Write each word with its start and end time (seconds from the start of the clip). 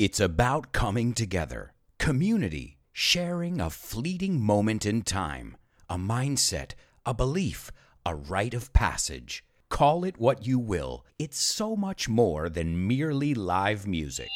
It's 0.00 0.18
about 0.18 0.72
coming 0.72 1.12
together, 1.12 1.74
community, 1.98 2.78
sharing 2.90 3.60
a 3.60 3.68
fleeting 3.68 4.40
moment 4.40 4.86
in 4.86 5.02
time, 5.02 5.58
a 5.90 5.98
mindset, 5.98 6.70
a 7.04 7.12
belief, 7.12 7.70
a 8.06 8.14
rite 8.14 8.54
of 8.54 8.72
passage. 8.72 9.44
Call 9.68 10.04
it 10.04 10.18
what 10.18 10.46
you 10.46 10.58
will, 10.58 11.04
it's 11.18 11.38
so 11.38 11.76
much 11.76 12.08
more 12.08 12.48
than 12.48 12.88
merely 12.88 13.34
live 13.34 13.86
music. 13.86 14.30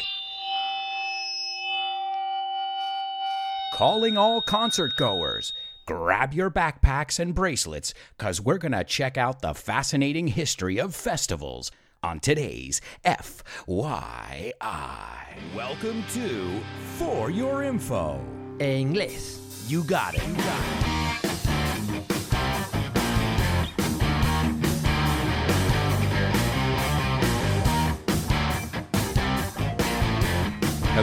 Calling 3.72 4.18
all 4.18 4.42
concert 4.42 4.92
goers. 4.98 5.54
Grab 5.86 6.34
your 6.34 6.50
backpacks 6.50 7.18
and 7.18 7.34
bracelets, 7.34 7.94
because 8.18 8.38
we're 8.38 8.58
going 8.58 8.72
to 8.72 8.84
check 8.84 9.16
out 9.16 9.40
the 9.40 9.54
fascinating 9.54 10.28
history 10.28 10.78
of 10.78 10.94
festivals 10.94 11.70
on 12.04 12.20
today's 12.20 12.82
FYI. 13.06 14.52
Welcome 15.56 16.04
to 16.12 16.60
For 16.98 17.30
Your 17.30 17.62
Info. 17.62 18.20
English. 18.60 19.36
You 19.66 19.82
got 19.84 20.14
it. 20.14 20.26
You 20.28 20.34
got 20.34 20.98
it. 20.98 21.03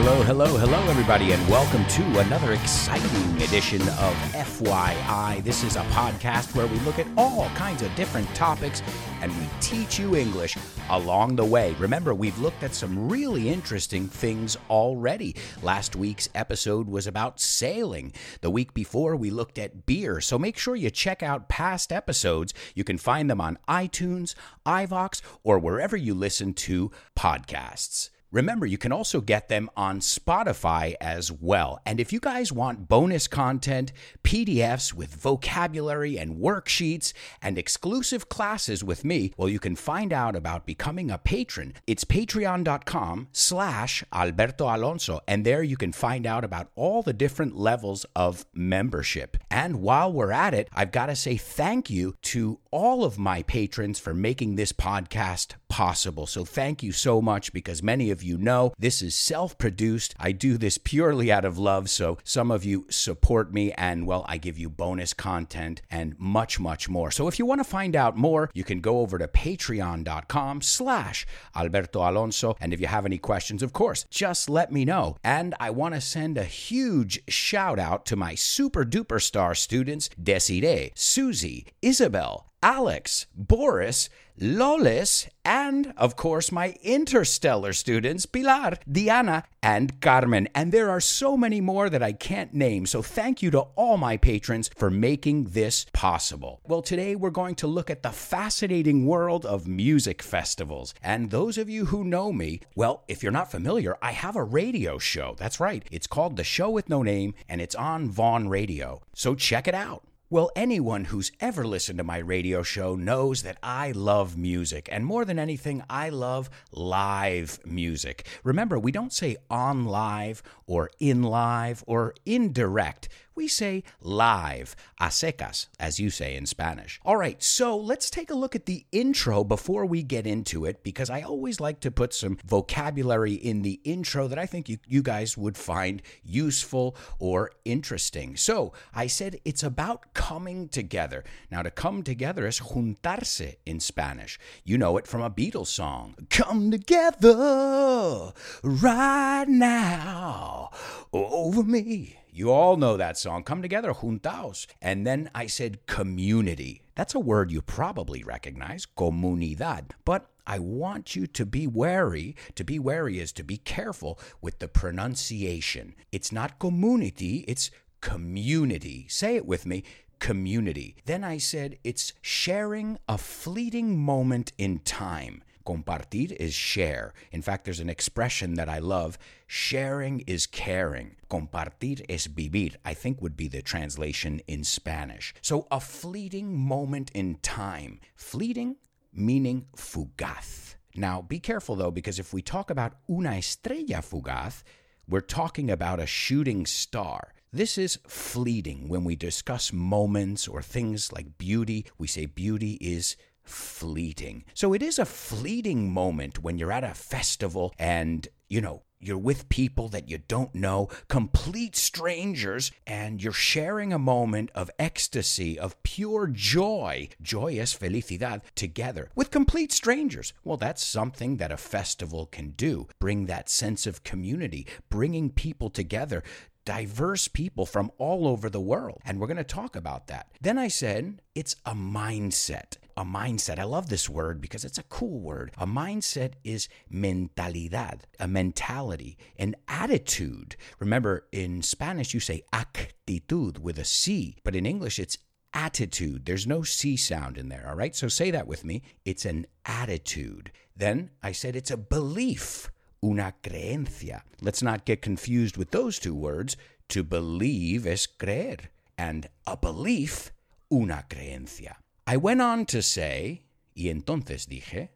Hello, 0.04 0.20
hello, 0.24 0.56
hello, 0.56 0.82
everybody, 0.90 1.30
and 1.30 1.48
welcome 1.48 1.86
to 1.86 2.02
another 2.18 2.54
exciting 2.54 3.40
edition 3.40 3.80
of 3.82 4.14
FYI. 4.34 5.44
This 5.44 5.62
is 5.62 5.76
a 5.76 5.84
podcast 5.92 6.56
where 6.56 6.66
we 6.66 6.76
look 6.80 6.98
at 6.98 7.06
all 7.16 7.48
kinds 7.50 7.82
of 7.82 7.94
different 7.94 8.26
topics 8.34 8.82
and 9.20 9.30
we 9.38 9.46
teach 9.60 10.00
you 10.00 10.16
English 10.16 10.56
along 10.90 11.36
the 11.36 11.44
way. 11.44 11.76
Remember, 11.78 12.14
we've 12.14 12.36
looked 12.40 12.64
at 12.64 12.74
some 12.74 13.08
really 13.08 13.48
interesting 13.48 14.08
things 14.08 14.56
already. 14.68 15.36
Last 15.62 15.94
week's 15.94 16.28
episode 16.34 16.88
was 16.88 17.06
about 17.06 17.38
sailing. 17.38 18.12
The 18.40 18.50
week 18.50 18.74
before, 18.74 19.14
we 19.14 19.30
looked 19.30 19.56
at 19.56 19.86
beer. 19.86 20.20
So 20.20 20.36
make 20.36 20.58
sure 20.58 20.74
you 20.74 20.90
check 20.90 21.22
out 21.22 21.48
past 21.48 21.92
episodes. 21.92 22.52
You 22.74 22.82
can 22.82 22.98
find 22.98 23.30
them 23.30 23.40
on 23.40 23.56
iTunes, 23.68 24.34
iVoox, 24.66 25.22
or 25.44 25.60
wherever 25.60 25.96
you 25.96 26.12
listen 26.12 26.54
to 26.54 26.90
podcasts. 27.16 28.10
Remember, 28.32 28.64
you 28.64 28.78
can 28.78 28.92
also 28.92 29.20
get 29.20 29.48
them 29.48 29.68
on 29.76 30.00
Spotify 30.00 30.94
as 31.02 31.30
well. 31.30 31.80
And 31.84 32.00
if 32.00 32.14
you 32.14 32.18
guys 32.18 32.50
want 32.50 32.88
bonus 32.88 33.28
content, 33.28 33.92
PDFs 34.24 34.94
with 34.94 35.14
vocabulary 35.14 36.16
and 36.16 36.38
worksheets, 36.38 37.12
and 37.42 37.58
exclusive 37.58 38.30
classes 38.30 38.82
with 38.82 39.04
me, 39.04 39.34
well, 39.36 39.50
you 39.50 39.58
can 39.58 39.76
find 39.76 40.14
out 40.14 40.34
about 40.34 40.64
becoming 40.64 41.10
a 41.10 41.18
patron. 41.18 41.74
It's 41.86 42.04
patreon.com 42.04 43.28
slash 43.32 44.02
Alberto 44.14 44.64
Alonso. 44.64 45.20
And 45.28 45.44
there 45.44 45.62
you 45.62 45.76
can 45.76 45.92
find 45.92 46.26
out 46.26 46.42
about 46.42 46.70
all 46.74 47.02
the 47.02 47.12
different 47.12 47.54
levels 47.56 48.06
of 48.16 48.46
membership. 48.54 49.36
And 49.50 49.82
while 49.82 50.10
we're 50.10 50.32
at 50.32 50.54
it, 50.54 50.68
I've 50.72 50.90
got 50.90 51.06
to 51.06 51.16
say 51.16 51.36
thank 51.36 51.90
you 51.90 52.16
to 52.22 52.60
all 52.70 53.04
of 53.04 53.18
my 53.18 53.42
patrons 53.42 53.98
for 53.98 54.14
making 54.14 54.56
this 54.56 54.72
podcast 54.72 55.54
possible. 55.72 56.26
So 56.26 56.44
thank 56.44 56.82
you 56.82 56.92
so 56.92 57.22
much 57.22 57.54
because 57.54 57.82
many 57.82 58.10
of 58.10 58.22
you 58.22 58.36
know 58.36 58.74
this 58.78 59.00
is 59.00 59.14
self 59.14 59.56
produced. 59.56 60.14
I 60.20 60.30
do 60.32 60.58
this 60.58 60.76
purely 60.76 61.32
out 61.32 61.46
of 61.46 61.56
love. 61.56 61.88
So 61.88 62.18
some 62.24 62.50
of 62.50 62.62
you 62.62 62.84
support 62.90 63.54
me 63.54 63.72
and 63.72 64.06
well, 64.06 64.26
I 64.28 64.36
give 64.36 64.58
you 64.58 64.68
bonus 64.68 65.14
content 65.14 65.80
and 65.90 66.14
much, 66.18 66.60
much 66.60 66.90
more. 66.90 67.10
So 67.10 67.26
if 67.26 67.38
you 67.38 67.46
want 67.46 67.60
to 67.60 67.64
find 67.64 67.96
out 67.96 68.18
more, 68.18 68.50
you 68.52 68.64
can 68.64 68.82
go 68.82 69.00
over 69.00 69.16
to 69.16 69.26
patreon.com 69.26 70.60
slash 70.60 71.26
Alberto 71.56 72.00
Alonso. 72.00 72.54
And 72.60 72.74
if 72.74 72.80
you 72.80 72.88
have 72.88 73.06
any 73.06 73.16
questions, 73.16 73.62
of 73.62 73.72
course, 73.72 74.04
just 74.10 74.50
let 74.50 74.70
me 74.70 74.84
know. 74.84 75.16
And 75.24 75.54
I 75.58 75.70
want 75.70 75.94
to 75.94 76.02
send 76.02 76.36
a 76.36 76.44
huge 76.44 77.18
shout 77.30 77.78
out 77.78 78.04
to 78.06 78.16
my 78.16 78.34
super 78.34 78.84
duper 78.84 79.22
star 79.22 79.54
students, 79.54 80.10
Desiree, 80.22 80.92
Susie, 80.94 81.64
Isabel, 81.80 82.51
Alex, 82.62 83.26
Boris, 83.34 84.08
Lolis, 84.40 85.28
and 85.44 85.92
of 85.96 86.16
course 86.16 86.50
my 86.50 86.74
interstellar 86.82 87.72
students, 87.72 88.24
Pilar, 88.24 88.76
Diana, 88.90 89.44
and 89.62 90.00
Carmen. 90.00 90.48
And 90.54 90.72
there 90.72 90.88
are 90.88 91.00
so 91.00 91.36
many 91.36 91.60
more 91.60 91.90
that 91.90 92.02
I 92.02 92.12
can't 92.12 92.54
name. 92.54 92.86
So 92.86 93.02
thank 93.02 93.42
you 93.42 93.50
to 93.50 93.60
all 93.76 93.96
my 93.96 94.16
patrons 94.16 94.70
for 94.76 94.90
making 94.90 95.44
this 95.50 95.86
possible. 95.92 96.60
Well, 96.66 96.82
today 96.82 97.14
we're 97.14 97.30
going 97.30 97.56
to 97.56 97.66
look 97.66 97.90
at 97.90 98.02
the 98.02 98.10
fascinating 98.10 99.06
world 99.06 99.44
of 99.44 99.68
music 99.68 100.22
festivals. 100.22 100.94
And 101.02 101.30
those 101.30 101.58
of 101.58 101.68
you 101.68 101.86
who 101.86 102.04
know 102.04 102.32
me, 102.32 102.60
well, 102.74 103.02
if 103.08 103.22
you're 103.22 103.32
not 103.32 103.50
familiar, 103.50 103.96
I 104.00 104.12
have 104.12 104.36
a 104.36 104.44
radio 104.44 104.98
show. 104.98 105.34
That's 105.38 105.60
right. 105.60 105.86
It's 105.90 106.06
called 106.06 106.36
The 106.36 106.44
Show 106.44 106.70
with 106.70 106.88
No 106.88 107.02
Name, 107.02 107.34
and 107.48 107.60
it's 107.60 107.74
on 107.74 108.08
Vaughan 108.08 108.48
Radio. 108.48 109.02
So 109.14 109.34
check 109.34 109.68
it 109.68 109.74
out. 109.74 110.04
Well, 110.32 110.50
anyone 110.56 111.04
who's 111.04 111.30
ever 111.40 111.62
listened 111.62 111.98
to 111.98 112.04
my 112.04 112.16
radio 112.16 112.62
show 112.62 112.96
knows 112.96 113.42
that 113.42 113.58
I 113.62 113.92
love 113.92 114.34
music, 114.34 114.88
and 114.90 115.04
more 115.04 115.26
than 115.26 115.38
anything, 115.38 115.82
I 115.90 116.08
love 116.08 116.48
live 116.70 117.58
music. 117.66 118.26
Remember, 118.42 118.78
we 118.78 118.92
don't 118.92 119.12
say 119.12 119.36
on 119.50 119.84
live 119.84 120.42
or 120.66 120.88
in 120.98 121.22
live 121.22 121.84
or 121.86 122.14
indirect. 122.24 123.10
We 123.34 123.48
say 123.48 123.84
live, 124.00 124.76
a 125.00 125.06
secas, 125.06 125.68
as 125.80 125.98
you 125.98 126.10
say 126.10 126.36
in 126.36 126.46
Spanish. 126.46 127.00
All 127.04 127.16
right, 127.16 127.42
so 127.42 127.76
let's 127.76 128.10
take 128.10 128.30
a 128.30 128.34
look 128.34 128.54
at 128.54 128.66
the 128.66 128.84
intro 128.92 129.42
before 129.42 129.86
we 129.86 130.02
get 130.02 130.26
into 130.26 130.64
it, 130.64 130.82
because 130.82 131.10
I 131.10 131.22
always 131.22 131.60
like 131.60 131.80
to 131.80 131.90
put 131.90 132.12
some 132.12 132.38
vocabulary 132.44 133.34
in 133.34 133.62
the 133.62 133.80
intro 133.84 134.28
that 134.28 134.38
I 134.38 134.46
think 134.46 134.68
you, 134.68 134.78
you 134.86 135.02
guys 135.02 135.36
would 135.36 135.56
find 135.56 136.02
useful 136.22 136.96
or 137.18 137.52
interesting. 137.64 138.36
So 138.36 138.72
I 138.94 139.06
said 139.06 139.40
it's 139.44 139.62
about 139.62 140.14
coming 140.14 140.68
together. 140.68 141.24
Now, 141.50 141.62
to 141.62 141.70
come 141.70 142.02
together 142.02 142.46
is 142.46 142.60
juntarse 142.60 143.56
in 143.64 143.80
Spanish. 143.80 144.38
You 144.64 144.78
know 144.78 144.96
it 144.96 145.06
from 145.06 145.22
a 145.22 145.30
Beatles 145.30 145.68
song. 145.68 146.14
Come 146.30 146.70
together 146.70 148.32
right 148.62 149.46
now 149.48 150.70
over 151.12 151.62
me. 151.62 152.18
You 152.34 152.50
all 152.50 152.78
know 152.78 152.96
that 152.96 153.18
song. 153.18 153.42
Come 153.42 153.60
together, 153.60 153.92
juntaos. 153.92 154.66
And 154.80 155.06
then 155.06 155.28
I 155.34 155.46
said 155.46 155.84
community. 155.84 156.80
That's 156.94 157.14
a 157.14 157.20
word 157.20 157.50
you 157.50 157.60
probably 157.60 158.24
recognize, 158.24 158.86
comunidad. 158.96 159.90
But 160.06 160.30
I 160.46 160.58
want 160.58 161.14
you 161.14 161.26
to 161.26 161.44
be 161.44 161.66
wary. 161.66 162.34
To 162.54 162.64
be 162.64 162.78
wary 162.78 163.20
is 163.20 163.32
to 163.32 163.42
be 163.42 163.58
careful 163.58 164.18
with 164.40 164.60
the 164.60 164.68
pronunciation. 164.68 165.94
It's 166.10 166.32
not 166.32 166.58
community, 166.58 167.44
it's 167.46 167.70
community. 168.00 169.04
Say 169.10 169.36
it 169.36 169.44
with 169.44 169.66
me 169.66 169.84
community. 170.18 170.94
Then 171.04 171.24
I 171.24 171.38
said 171.38 171.78
it's 171.82 172.12
sharing 172.22 172.96
a 173.08 173.18
fleeting 173.18 173.98
moment 173.98 174.52
in 174.56 174.78
time. 174.78 175.42
Compartir 175.64 176.32
is 176.32 176.54
share. 176.54 177.12
In 177.30 177.42
fact, 177.42 177.64
there's 177.64 177.80
an 177.80 177.90
expression 177.90 178.54
that 178.54 178.68
I 178.68 178.78
love 178.78 179.18
sharing 179.46 180.20
is 180.20 180.46
caring. 180.46 181.16
Compartir 181.30 182.04
es 182.08 182.26
vivir, 182.26 182.76
I 182.84 182.94
think 182.94 183.20
would 183.20 183.36
be 183.36 183.48
the 183.48 183.62
translation 183.62 184.40
in 184.46 184.64
Spanish. 184.64 185.34
So, 185.42 185.66
a 185.70 185.80
fleeting 185.80 186.56
moment 186.56 187.10
in 187.14 187.36
time. 187.42 188.00
Fleeting 188.14 188.76
meaning 189.12 189.66
fugaz. 189.76 190.76
Now, 190.94 191.22
be 191.22 191.38
careful 191.38 191.76
though, 191.76 191.90
because 191.90 192.18
if 192.18 192.32
we 192.32 192.42
talk 192.42 192.70
about 192.70 192.96
una 193.08 193.32
estrella 193.32 194.02
fugaz, 194.02 194.62
we're 195.08 195.20
talking 195.20 195.70
about 195.70 196.00
a 196.00 196.06
shooting 196.06 196.66
star. 196.66 197.34
This 197.52 197.76
is 197.76 197.98
fleeting. 198.06 198.88
When 198.88 199.04
we 199.04 199.16
discuss 199.16 199.72
moments 199.72 200.48
or 200.48 200.62
things 200.62 201.12
like 201.12 201.36
beauty, 201.36 201.86
we 201.98 202.06
say 202.06 202.26
beauty 202.26 202.78
is 202.80 203.16
fleeting. 203.44 204.44
So 204.54 204.72
it 204.72 204.82
is 204.82 204.98
a 204.98 205.04
fleeting 205.04 205.92
moment 205.92 206.42
when 206.42 206.58
you're 206.58 206.72
at 206.72 206.84
a 206.84 206.94
festival 206.94 207.74
and, 207.78 208.28
you 208.48 208.60
know, 208.60 208.82
you're 209.04 209.18
with 209.18 209.48
people 209.48 209.88
that 209.88 210.08
you 210.08 210.18
don't 210.28 210.54
know, 210.54 210.88
complete 211.08 211.74
strangers, 211.74 212.70
and 212.86 213.20
you're 213.20 213.32
sharing 213.32 213.92
a 213.92 213.98
moment 213.98 214.50
of 214.54 214.70
ecstasy, 214.78 215.58
of 215.58 215.82
pure 215.82 216.28
joy, 216.28 217.08
joyous 217.20 217.76
felicidad, 217.76 218.42
together 218.54 219.10
with 219.16 219.32
complete 219.32 219.72
strangers. 219.72 220.32
Well, 220.44 220.56
that's 220.56 220.84
something 220.84 221.38
that 221.38 221.50
a 221.50 221.56
festival 221.56 222.26
can 222.26 222.50
do. 222.50 222.86
Bring 223.00 223.26
that 223.26 223.48
sense 223.48 223.88
of 223.88 224.04
community, 224.04 224.68
bringing 224.88 225.30
people 225.30 225.68
together, 225.68 226.22
diverse 226.64 227.26
people 227.26 227.66
from 227.66 227.90
all 227.98 228.28
over 228.28 228.48
the 228.48 228.60
world. 228.60 229.00
And 229.04 229.18
we're 229.18 229.26
going 229.26 229.36
to 229.36 229.44
talk 229.44 229.74
about 229.74 230.06
that. 230.06 230.28
Then 230.40 230.58
I 230.58 230.68
said, 230.68 231.20
it's 231.34 231.56
a 231.66 231.74
mindset. 231.74 232.76
A 232.96 233.04
mindset. 233.04 233.58
I 233.58 233.64
love 233.64 233.88
this 233.88 234.08
word 234.08 234.40
because 234.40 234.64
it's 234.64 234.78
a 234.78 234.84
cool 234.84 235.20
word. 235.20 235.52
A 235.58 235.66
mindset 235.66 236.34
is 236.44 236.68
mentalidad, 236.92 238.00
a 238.20 238.28
mentality, 238.28 239.16
an 239.38 239.56
attitude. 239.66 240.56
Remember, 240.78 241.26
in 241.32 241.62
Spanish, 241.62 242.12
you 242.12 242.20
say 242.20 242.42
actitud 242.52 243.58
with 243.58 243.78
a 243.78 243.84
C, 243.84 244.36
but 244.44 244.54
in 244.54 244.66
English, 244.66 244.98
it's 244.98 245.18
attitude. 245.54 246.26
There's 246.26 246.46
no 246.46 246.62
C 246.62 246.96
sound 246.96 247.38
in 247.38 247.48
there, 247.48 247.66
all 247.68 247.76
right? 247.76 247.96
So 247.96 248.08
say 248.08 248.30
that 248.30 248.46
with 248.46 248.64
me. 248.64 248.82
It's 249.04 249.24
an 249.24 249.46
attitude. 249.64 250.52
Then 250.76 251.10
I 251.22 251.32
said 251.32 251.56
it's 251.56 251.70
a 251.70 251.76
belief 251.76 252.70
una 253.04 253.34
creencia. 253.42 254.22
Let's 254.40 254.62
not 254.62 254.84
get 254.84 255.02
confused 255.02 255.56
with 255.56 255.70
those 255.70 255.98
two 255.98 256.14
words. 256.14 256.56
To 256.88 257.02
believe 257.02 257.86
es 257.86 258.06
creer, 258.06 258.68
and 258.98 259.28
a 259.46 259.56
belief, 259.56 260.30
una 260.70 261.04
creencia. 261.08 261.76
I 262.12 262.18
went 262.18 262.42
on 262.42 262.66
to 262.66 262.82
say, 262.82 263.40
y 263.74 263.84
entonces 263.84 264.46
dije, 264.46 264.90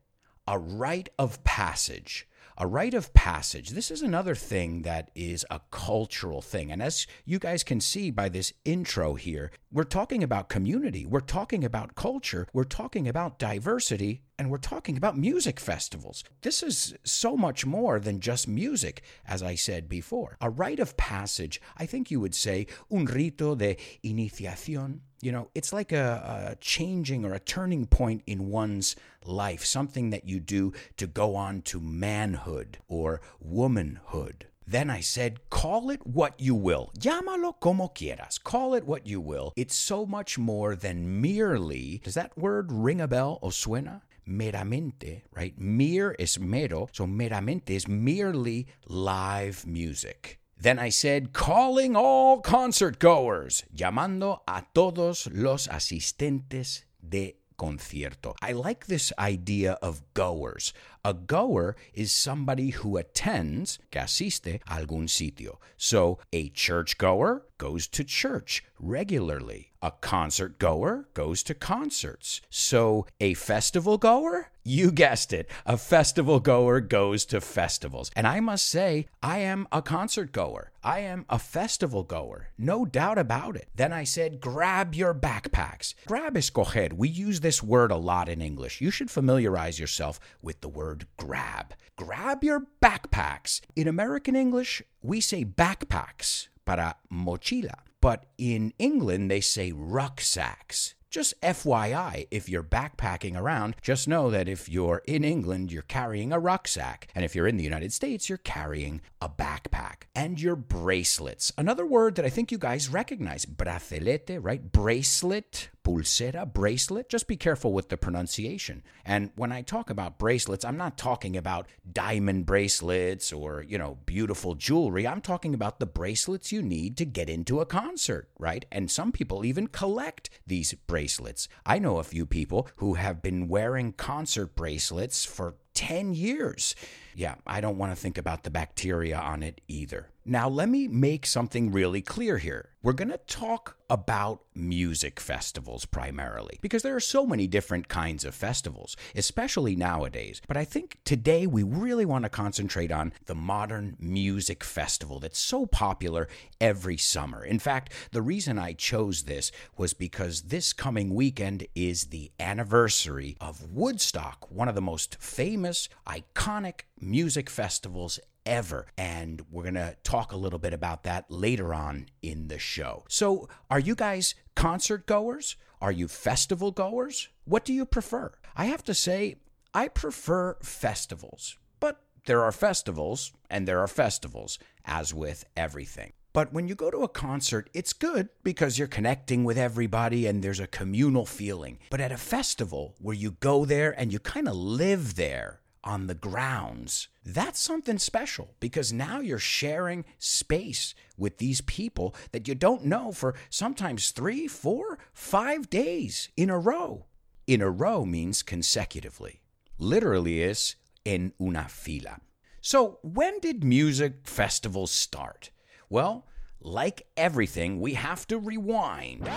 a 0.47 0.59
rite 0.59 1.09
of 1.19 1.43
passage. 1.45 2.29
A 2.59 2.67
rite 2.67 2.93
of 2.93 3.15
passage. 3.15 3.71
This 3.71 3.91
is 3.91 4.03
another 4.03 4.35
thing 4.35 4.83
that 4.83 5.11
is 5.15 5.47
a 5.51 5.63
cultural 5.71 6.43
thing. 6.43 6.71
And 6.71 6.83
as 6.83 7.07
you 7.25 7.39
guys 7.39 7.65
can 7.65 7.81
see 7.81 8.11
by 8.11 8.29
this 8.29 8.53
intro 8.67 9.15
here, 9.15 9.51
we're 9.73 9.85
talking 9.85 10.23
about 10.23 10.51
community, 10.51 11.07
we're 11.07 11.21
talking 11.21 11.65
about 11.65 11.95
culture, 11.95 12.49
we're 12.53 12.65
talking 12.65 13.09
about 13.09 13.39
diversity, 13.39 14.21
and 14.39 14.51
we're 14.51 14.59
talking 14.59 14.97
about 14.97 15.17
music 15.17 15.59
festivals. 15.59 16.23
This 16.43 16.63
is 16.63 16.95
so 17.05 17.37
much 17.37 17.65
more 17.65 17.99
than 17.99 18.21
just 18.21 18.47
music, 18.47 19.03
as 19.27 19.43
I 19.43 19.55
said 19.55 19.89
before. 19.89 20.37
A 20.41 20.51
rite 20.51 20.79
of 20.79 20.97
passage, 20.97 21.61
I 21.77 21.87
think 21.87 22.11
you 22.11 22.21
would 22.21 22.35
say, 22.35 22.67
un 22.91 23.07
rito 23.07 23.55
de 23.55 23.77
iniciación. 24.05 25.01
You 25.23 25.33
know, 25.33 25.49
it's 25.55 25.73
like 25.73 25.93
a, 25.93 26.51
a, 26.53 26.57
changing 26.57 27.25
or 27.25 27.33
a 27.33 27.41
turning 27.41 27.87
point 27.87 28.23
in 28.27 28.51
one's 28.51 28.95
life, 29.25 29.65
something 29.65 30.11
that 30.11 30.29
you 30.29 30.41
do 30.41 30.73
to 30.99 31.07
go 31.07 31.35
on 31.35 31.63
to 31.63 31.81
manhood 31.81 32.79
or 32.89 33.23
womanhood. 33.41 34.47
Then 34.69 34.91
I 34.91 35.01
said, 35.01 35.49
call 35.49 35.91
it 35.91 36.05
what 36.07 36.39
you 36.41 36.55
will. 36.55 36.91
Llámalo 36.99 37.59
como 37.61 37.89
quieras. 37.89 38.43
Call 38.43 38.75
it 38.75 38.85
what 38.85 39.07
you 39.07 39.21
will. 39.21 39.53
It's 39.57 39.77
so 39.77 40.05
much 40.05 40.39
more 40.39 40.75
than 40.75 41.21
merely. 41.21 42.01
Does 42.03 42.15
that 42.15 42.37
word 42.37 42.73
ring 42.73 43.01
a 43.01 43.07
bell 43.07 43.39
o 43.43 43.49
suena? 43.49 44.03
Meramente, 44.29 45.23
right? 45.35 45.55
Mere 45.59 46.17
is 46.19 46.39
mero, 46.41 46.89
so 46.93 47.07
meramente 47.07 47.71
is 47.71 47.87
merely 47.87 48.67
live 48.89 49.67
music. 49.67 50.41
Then 50.59 50.79
I 50.79 50.89
said, 50.89 51.33
calling 51.33 51.97
all 51.97 52.41
concert 52.41 52.99
goers, 52.99 53.65
llamando 53.75 54.41
a 54.49 54.65
todos 54.75 55.29
los 55.33 55.69
asistentes 55.69 56.85
de 57.01 57.37
concierto. 57.57 58.35
I 58.43 58.53
like 58.53 58.87
this 58.87 59.13
idea 59.19 59.73
of 59.83 60.03
goers. 60.15 60.73
A 61.07 61.15
goer 61.15 61.77
is 61.95 62.11
somebody 62.11 62.71
who 62.71 62.97
attends, 62.97 63.79
que 63.93 64.01
asiste 64.01 64.59
algún 64.69 65.07
sitio. 65.07 65.59
So 65.77 66.19
a 66.33 66.49
churchgoer 66.49 67.45
goes 67.59 67.87
to 67.87 68.03
church 68.03 68.65
regularly. 68.81 69.71
A 69.81 69.93
concert 69.93 70.59
goer 70.59 71.09
goes 71.15 71.43
to 71.45 71.55
concerts. 71.55 72.41
So 72.51 73.07
a 73.21 73.35
festival 73.35 73.99
goer? 73.99 74.51
You 74.65 74.91
guessed 74.91 75.33
it. 75.33 75.49
A 75.65 75.77
festival 75.77 76.41
goer 76.41 76.81
goes 76.81 77.25
to 77.27 77.41
festivals. 77.41 78.11
And 78.17 78.27
I 78.27 78.41
must 78.41 78.67
say, 78.67 79.07
I 79.23 79.39
am 79.39 79.69
a 79.71 79.81
concert 79.81 80.33
goer. 80.33 80.73
I 80.83 81.01
am 81.01 81.25
a 81.31 81.39
festival 81.39 82.03
goer. 82.03 82.49
No 82.59 82.85
doubt 82.85 83.17
about 83.17 83.55
it. 83.55 83.69
Then 83.77 83.93
I 83.93 84.03
said, 84.03 84.41
grab 84.41 84.95
your 84.95 85.15
backpacks. 85.15 85.95
Grab 86.07 86.35
escoger. 86.35 86.93
We 86.93 87.09
use 87.09 87.41
this 87.41 87.63
word 87.63 87.93
a 87.93 87.97
lot 87.97 88.29
in 88.29 88.43
English. 88.43 88.81
You 88.81 88.91
should 88.91 89.11
familiarize 89.11 89.79
yourself 89.79 90.19
with 90.43 90.61
the 90.63 90.69
word 90.69 90.96
grab. 91.17 91.75
Grab 91.97 92.43
your 92.43 92.67
backpacks. 92.83 93.61
In 93.75 93.89
American 93.89 94.37
English, 94.37 94.83
we 95.03 95.21
say 95.21 95.45
backpacks 95.45 96.49
para 96.65 96.97
mochila. 97.13 97.81
But 98.01 98.27
in 98.39 98.73
England, 98.79 99.31
they 99.31 99.41
say 99.41 99.73
rucksacks. 99.73 100.95
Just 101.09 101.41
FYI, 101.41 102.27
if 102.31 102.49
you're 102.49 102.63
backpacking 102.63 103.37
around, 103.37 103.77
just 103.81 104.07
know 104.07 104.29
that 104.31 104.49
if 104.49 104.69
you're 104.69 105.03
in 105.07 105.25
England, 105.25 105.73
you're 105.73 105.83
carrying 105.83 106.31
a 106.31 106.39
rucksack. 106.39 107.09
And 107.15 107.25
if 107.25 107.35
you're 107.35 107.47
in 107.47 107.57
the 107.57 107.65
United 107.65 107.93
States, 107.93 108.29
you're 108.29 108.37
carrying 108.39 109.01
a 109.23 109.29
backpack. 109.29 110.03
And 110.15 110.39
your 110.41 110.57
bracelets. 110.57 111.53
Another 111.57 111.87
word 111.87 112.17
that 112.17 112.27
I 112.27 112.29
think 112.29 112.53
you 112.53 112.59
guys 112.59 112.91
recognize 112.91 113.47
bracelete, 113.47 114.39
right? 114.43 114.71
Bracelet, 114.71 115.69
pulsera, 115.87 116.53
bracelet. 116.53 117.09
Just 117.09 117.29
be 117.29 117.37
careful 117.37 117.73
with 117.73 117.91
the 117.91 117.97
pronunciation. 117.97 118.83
And 119.05 119.31
when 119.37 119.53
I 119.53 119.63
talk 119.63 119.89
about 119.89 120.19
bracelets, 120.19 120.65
I'm 120.65 120.77
not 120.77 120.99
talking 120.99 121.37
about 121.37 121.69
diamond 121.93 122.45
bracelets 122.45 123.33
or, 123.33 123.63
you 123.63 123.79
know, 123.79 123.99
beautiful 124.05 124.57
jewelry. 124.57 125.07
I'm 125.07 125.21
talking 125.21 125.55
about 125.55 125.79
the 125.79 125.87
bracelets 125.87 126.51
you 126.51 126.61
need 126.61 126.97
to 126.97 127.05
get 127.05 127.31
into 127.31 127.61
a 127.61 127.67
concert, 127.67 128.29
right? 128.37 128.65
And 128.73 128.91
some 128.91 129.13
people 129.13 129.45
even 129.45 129.69
collect 129.69 130.29
these 130.45 130.75
bracelets. 130.75 131.47
I 131.65 131.79
know 131.79 131.99
a 131.99 132.05
few 132.05 132.27
people 132.27 132.69
who 132.77 132.95
have 132.95 133.23
been 133.23 133.47
wearing 133.47 133.93
concert 133.93 134.57
bracelets 134.57 135.25
for 135.25 135.55
10 135.75 136.15
years. 136.15 136.75
Yeah, 137.17 137.37
I 137.47 137.63
don't 137.63 137.79
want 137.79 137.93
to 137.93 137.97
think 137.97 138.19
about 138.19 138.45
the 138.45 138.51
bacteria 138.51 139.19
on 139.19 139.43
it 139.43 139.63
either. 139.69 140.11
Now, 140.29 140.49
let 140.49 140.69
me 140.69 140.87
make 140.87 141.25
something 141.25 141.73
really 141.73 142.03
clear 142.03 142.37
here. 142.37 142.71
We're 142.83 142.93
going 142.93 143.11
to 143.11 143.21
talk 143.29 143.77
about 143.89 144.43
music 144.55 145.21
festivals 145.21 145.87
primarily 145.87 146.59
because 146.61 146.83
there 146.83 146.97
are 146.97 147.01
so 147.01 147.25
many 147.25 147.47
different 147.47 147.87
kinds 147.89 148.25
of 148.25 148.35
festivals, 148.35 148.97
especially 149.15 149.77
nowadays. 149.77 150.43
But 150.49 150.57
I 150.57 150.65
think 150.65 150.99
today 151.05 151.47
we 151.47 151.63
really 151.63 152.05
want 152.05 152.25
to 152.25 152.29
concentrate 152.29 152.91
on 152.91 153.13
the 153.27 153.35
modern 153.37 153.97
music 154.01 154.65
festival 154.65 155.21
that's 155.21 155.39
so 155.39 155.65
popular 155.67 156.29
every 156.61 156.97
summer. 156.97 157.45
In 157.45 157.61
fact, 157.61 157.93
the 158.11 158.23
reason 158.23 158.59
I 158.59 158.73
chose 158.73 159.23
this 159.23 159.53
was 159.77 159.95
because 159.95 160.43
this 160.43 160.73
coming 160.73 161.15
weekend 161.15 161.67
is 161.77 162.07
the 162.07 162.33
anniversary 162.41 163.37
of 163.41 163.71
Woodstock, 163.71 164.51
one 164.51 164.69
of 164.69 164.75
the 164.75 164.81
most 164.81 165.17
famous, 165.21 165.89
iconic 166.09 166.83
music 167.07 167.49
festivals 167.49 168.19
ever. 168.45 168.87
And 168.99 169.43
we're 169.51 169.63
going 169.63 169.75
to 169.75 169.97
talk 170.05 170.33
a 170.33 170.37
little 170.37 170.59
bit 170.59 170.73
about 170.73 171.05
that 171.05 171.31
later 171.31 171.73
on 171.73 172.07
in 172.23 172.49
the 172.49 172.59
show. 172.59 173.05
So, 173.09 173.49
are 173.71 173.81
you 173.81 173.95
guys 173.95 174.35
concert 174.55 175.07
goers? 175.07 175.57
Are 175.81 175.93
you 175.93 176.09
festival 176.09 176.71
goers? 176.71 177.29
What 177.45 177.65
do 177.65 177.73
you 177.73 177.85
prefer? 177.85 178.33
I 178.57 178.67
have 178.67 178.83
to 178.85 178.95
say, 178.95 179.37
I 179.75 179.89
prefer 179.89 180.57
festivals, 180.63 181.59
but 181.81 182.01
there 182.25 182.43
are 182.43 182.53
festivals 182.53 183.33
and 183.51 183.69
there 183.69 183.81
are 183.81 183.89
festivals, 183.89 184.59
as 184.85 185.13
with 185.13 185.45
everything. 185.57 186.13
But 186.33 186.53
when 186.53 186.69
you 186.69 186.75
go 186.75 186.91
to 186.91 186.99
a 186.99 187.09
concert, 187.09 187.71
it's 187.73 187.95
good 187.95 188.29
because 188.43 188.79
you're 188.79 188.89
connecting 188.89 189.45
with 189.45 189.57
everybody 189.57 190.27
and 190.27 190.43
there's 190.43 190.61
a 190.61 190.67
communal 190.67 191.25
feeling. 191.25 191.79
But 191.89 192.01
at 192.01 192.13
a 192.13 192.19
festival 192.19 192.95
where 192.99 193.15
you 193.15 193.33
go 193.41 193.65
there 193.65 193.99
and 193.99 194.13
you 194.13 194.19
kind 194.19 194.47
of 194.47 194.55
live 194.55 195.17
there, 195.17 195.61
on 195.87 196.09
the 196.09 196.15
grounds. 196.15 197.09
That's 197.25 197.61
something 197.61 197.99
special 197.99 198.55
because 198.61 198.93
now 198.93 199.21
you're 199.21 199.39
sharing 199.39 200.05
space 200.19 200.95
with 201.17 201.39
these 201.39 201.61
people 201.63 202.15
that 202.33 202.49
you 202.49 202.55
don't 202.55 202.85
know 202.85 203.13
for 203.13 203.35
sometimes 203.49 204.11
three, 204.11 204.49
four, 204.49 204.99
five 205.15 205.71
days 205.71 206.29
in 206.37 206.51
a 206.51 206.59
row. 206.59 207.07
In 207.47 207.63
a 207.63 207.71
row 207.71 208.05
means 208.05 208.43
consecutively. 208.43 209.41
Literally 209.79 210.43
is 210.43 210.75
en 211.07 211.33
una 211.41 211.67
fila. 211.69 212.19
So, 212.61 212.99
when 213.03 213.39
did 213.39 213.63
music 213.63 214.27
festivals 214.27 214.91
start? 214.91 215.51
Well, 215.89 216.27
like 216.61 217.07
everything, 217.17 217.81
we 217.81 217.95
have 217.95 218.27
to 218.27 218.39
rewind. 218.39 219.31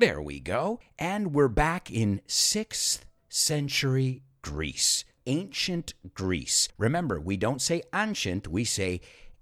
There 0.00 0.20
we 0.20 0.40
go. 0.40 0.80
And 0.98 1.32
we're 1.32 1.48
back 1.48 1.92
in 1.92 2.22
6th 2.26 3.00
century 3.30 4.22
Greece, 4.42 5.04
ancient 5.26 5.94
Greece. 6.12 6.68
Remember, 6.76 7.20
we 7.20 7.36
don't 7.36 7.62
say 7.62 7.82
ancient, 7.94 8.48
we 8.48 8.64
say 8.64 9.00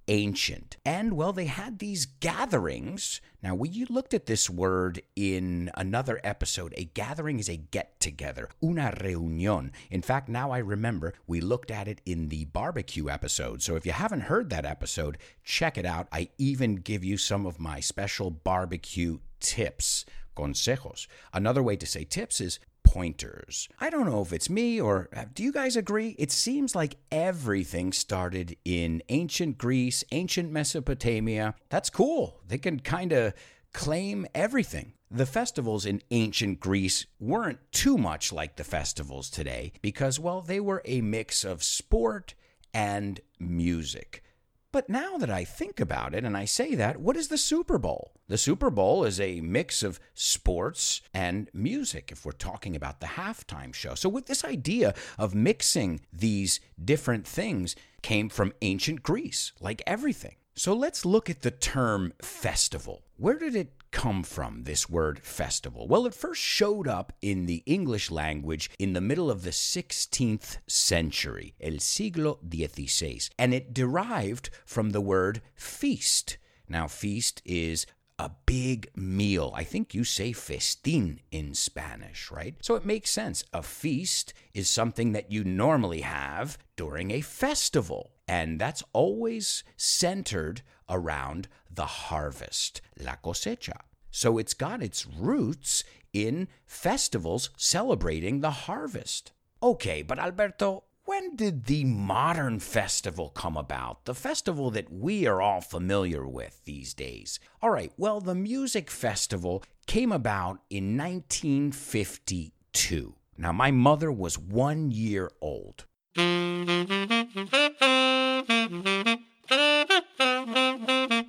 ancient. 0.09 0.77
And 0.85 1.15
well, 1.15 1.33
they 1.33 1.47
had 1.47 1.79
these 1.79 2.07
gatherings. 2.07 3.21
Now, 3.43 3.55
we 3.55 3.87
looked 3.89 4.15
at 4.15 4.27
this 4.27 4.49
word 4.51 5.03
in 5.15 5.71
another 5.75 6.21
episode. 6.25 6.75
A 6.77 6.85
gathering 6.85 7.39
is 7.39 7.49
a 7.49 7.57
get 7.57 8.01
together, 8.01 8.49
una 8.63 8.95
reunión. 8.99 9.71
In 9.91 10.03
fact, 10.03 10.29
now 10.29 10.51
I 10.51 10.59
remember 10.59 11.15
we 11.27 11.41
looked 11.41 11.71
at 11.71 11.89
it 11.89 12.01
in 12.05 12.29
the 12.29 12.47
barbecue 12.47 13.09
episode. 13.09 13.63
So 13.63 13.77
if 13.77 13.87
you 13.87 13.93
haven't 13.93 14.23
heard 14.23 14.51
that 14.51 14.67
episode, 14.67 15.19
check 15.45 15.79
it 15.79 15.87
out. 15.87 16.09
I 16.13 16.31
even 16.39 16.77
give 16.77 17.05
you 17.05 17.17
some 17.17 17.47
of 17.47 17.61
my 17.61 17.81
special 17.81 18.31
barbecue 18.31 19.19
tips. 19.41 20.05
Consejos. 20.37 21.09
Another 21.33 21.65
way 21.65 21.75
to 21.75 21.85
say 21.85 22.05
tips 22.05 22.41
is 22.41 22.61
pointers. 22.89 23.69
I 23.81 23.91
don't 23.91 24.07
know 24.07 24.23
if 24.23 24.33
it's 24.33 24.49
me 24.49 24.81
or 24.81 25.11
uh, 25.15 25.27
do 25.35 25.43
you 25.43 25.53
guys 25.53 25.77
agree? 25.77 26.17
It 26.19 26.33
seems 26.33 26.75
like 26.75 26.97
everything 27.13 27.93
started 27.93 28.57
in 28.65 29.03
ancient 29.11 29.59
Greece, 29.59 30.05
ancient 30.11 30.51
Mesopotamia. 30.51 31.55
That's 31.69 31.91
cool. 31.91 32.41
They 32.49 32.57
can 32.57 32.81
kind 32.81 33.13
of 33.13 33.35
claim 33.75 34.27
everything. 34.35 34.95
The 35.11 35.27
festivals 35.27 35.85
in 35.85 36.03
ancient 36.11 36.61
Greece 36.61 37.07
weren't 37.21 37.61
too 37.73 37.99
much 37.99 38.33
like 38.33 38.57
the 38.57 38.65
festivals 38.65 39.29
today 39.29 39.73
because, 39.83 40.19
well, 40.19 40.41
they 40.41 40.61
were 40.61 40.81
a 40.87 41.03
mix 41.03 41.45
of 41.45 41.63
sport 41.63 42.35
and 42.73 43.21
music. 43.39 44.23
But 44.71 44.91
now 44.91 45.17
that 45.17 45.31
I 45.31 45.45
think 45.45 45.81
about 45.81 46.15
it 46.15 46.25
and 46.25 46.37
I 46.37 46.45
say 46.45 46.75
that, 46.75 47.01
what 47.01 47.17
is 47.17 47.29
the 47.29 47.39
Super 47.39 47.79
Bowl? 47.79 48.13
The 48.29 48.37
Super 48.37 48.69
Bowl 48.69 49.05
is 49.05 49.19
a 49.19 49.41
mix 49.41 49.83
of 49.83 49.99
sports 50.13 51.01
and 51.15 51.49
music, 51.55 52.11
if 52.13 52.27
we're 52.27 52.33
talking 52.33 52.77
about 52.77 53.01
the 53.01 53.07
halftime 53.07 53.73
show. 53.73 53.95
So, 53.95 54.11
with 54.11 54.27
this 54.27 54.45
idea 54.45 54.95
of 55.17 55.35
mixing 55.35 56.01
these 56.13 56.61
different 56.83 57.27
things 57.27 57.77
came 58.03 58.29
from 58.29 58.53
ancient 58.61 59.03
Greece, 59.03 59.53
like 59.59 59.83
everything. 59.87 60.37
So, 60.55 60.75
let's 60.75 61.07
look 61.07 61.31
at 61.31 61.41
the 61.41 61.51
term 61.51 62.13
festival. 62.21 63.05
Where 63.17 63.39
did 63.39 63.57
it 63.57 63.73
come 63.91 64.23
from, 64.23 64.65
this 64.65 64.89
word 64.89 65.21
festival? 65.21 65.87
Well, 65.89 66.07
it 66.07 66.15
first 66.15 66.41
showed 66.41 66.89
up 66.89 67.13
in 67.23 67.47
the 67.47 67.63
English 67.67 68.11
language 68.11 68.71
in 68.79 68.93
the 68.93 69.01
middle 69.01 69.31
of 69.31 69.43
the 69.43 69.51
16th 69.51 70.59
century, 70.67 71.55
el 71.61 71.79
siglo 71.79 72.39
XVI, 72.49 73.31
and 73.39 73.55
it 73.55 73.75
derived 73.75 74.51
from 74.65 74.91
the 74.91 75.01
word 75.01 75.41
feast. 75.55 76.39
Now, 76.69 76.87
feast 76.87 77.41
is 77.45 77.87
a 78.19 78.31
big 78.47 78.91
meal. 78.97 79.53
I 79.55 79.65
think 79.65 79.95
you 79.95 80.05
say 80.05 80.33
festín 80.33 81.19
in 81.31 81.55
Spanish, 81.55 82.31
right? 82.31 82.57
So 82.61 82.75
it 82.75 82.85
makes 82.85 83.11
sense. 83.11 83.45
A 83.53 83.63
feast 83.63 84.35
is 84.55 84.69
something 84.69 85.13
that 85.13 85.31
you 85.31 85.45
normally 85.45 86.01
have 86.01 86.59
during 86.77 87.11
a 87.13 87.21
festival, 87.21 88.11
and 88.29 88.61
that's 88.61 88.85
always 88.93 89.65
centered 89.77 90.63
around 90.89 91.49
the 91.71 91.87
harvest, 91.87 92.81
la 93.01 93.17
cosecha. 93.17 93.81
So 94.11 94.39
it's 94.39 94.55
got 94.55 94.83
its 94.83 95.07
roots 95.07 95.85
in 96.13 96.49
festivals 96.67 97.51
celebrating 97.57 98.41
the 98.41 98.51
harvest. 98.51 99.31
Okay, 99.63 100.03
but 100.03 100.19
Alberto, 100.19 100.83
when 101.05 101.37
did 101.37 101.65
the 101.65 101.85
modern 101.85 102.59
festival 102.61 103.31
come 103.31 103.57
about? 103.57 104.05
The 104.05 104.15
festival 104.15 104.71
that 104.73 104.93
we 104.93 105.27
are 105.27 105.41
all 105.41 105.63
familiar 105.63 106.27
with 106.27 106.63
these 106.65 106.93
days. 106.93 107.41
All 107.63 107.71
right, 107.71 107.93
well, 107.97 108.21
the 108.21 108.35
music 108.35 108.91
festival 108.91 109.65
came 109.87 110.13
about 110.13 110.61
in 110.69 110.99
1952. 110.99 113.15
Now, 113.39 113.53
my 113.53 113.71
mother 113.71 114.13
was 114.13 114.39
one 114.39 114.91
year 114.91 115.31
old. 115.41 115.87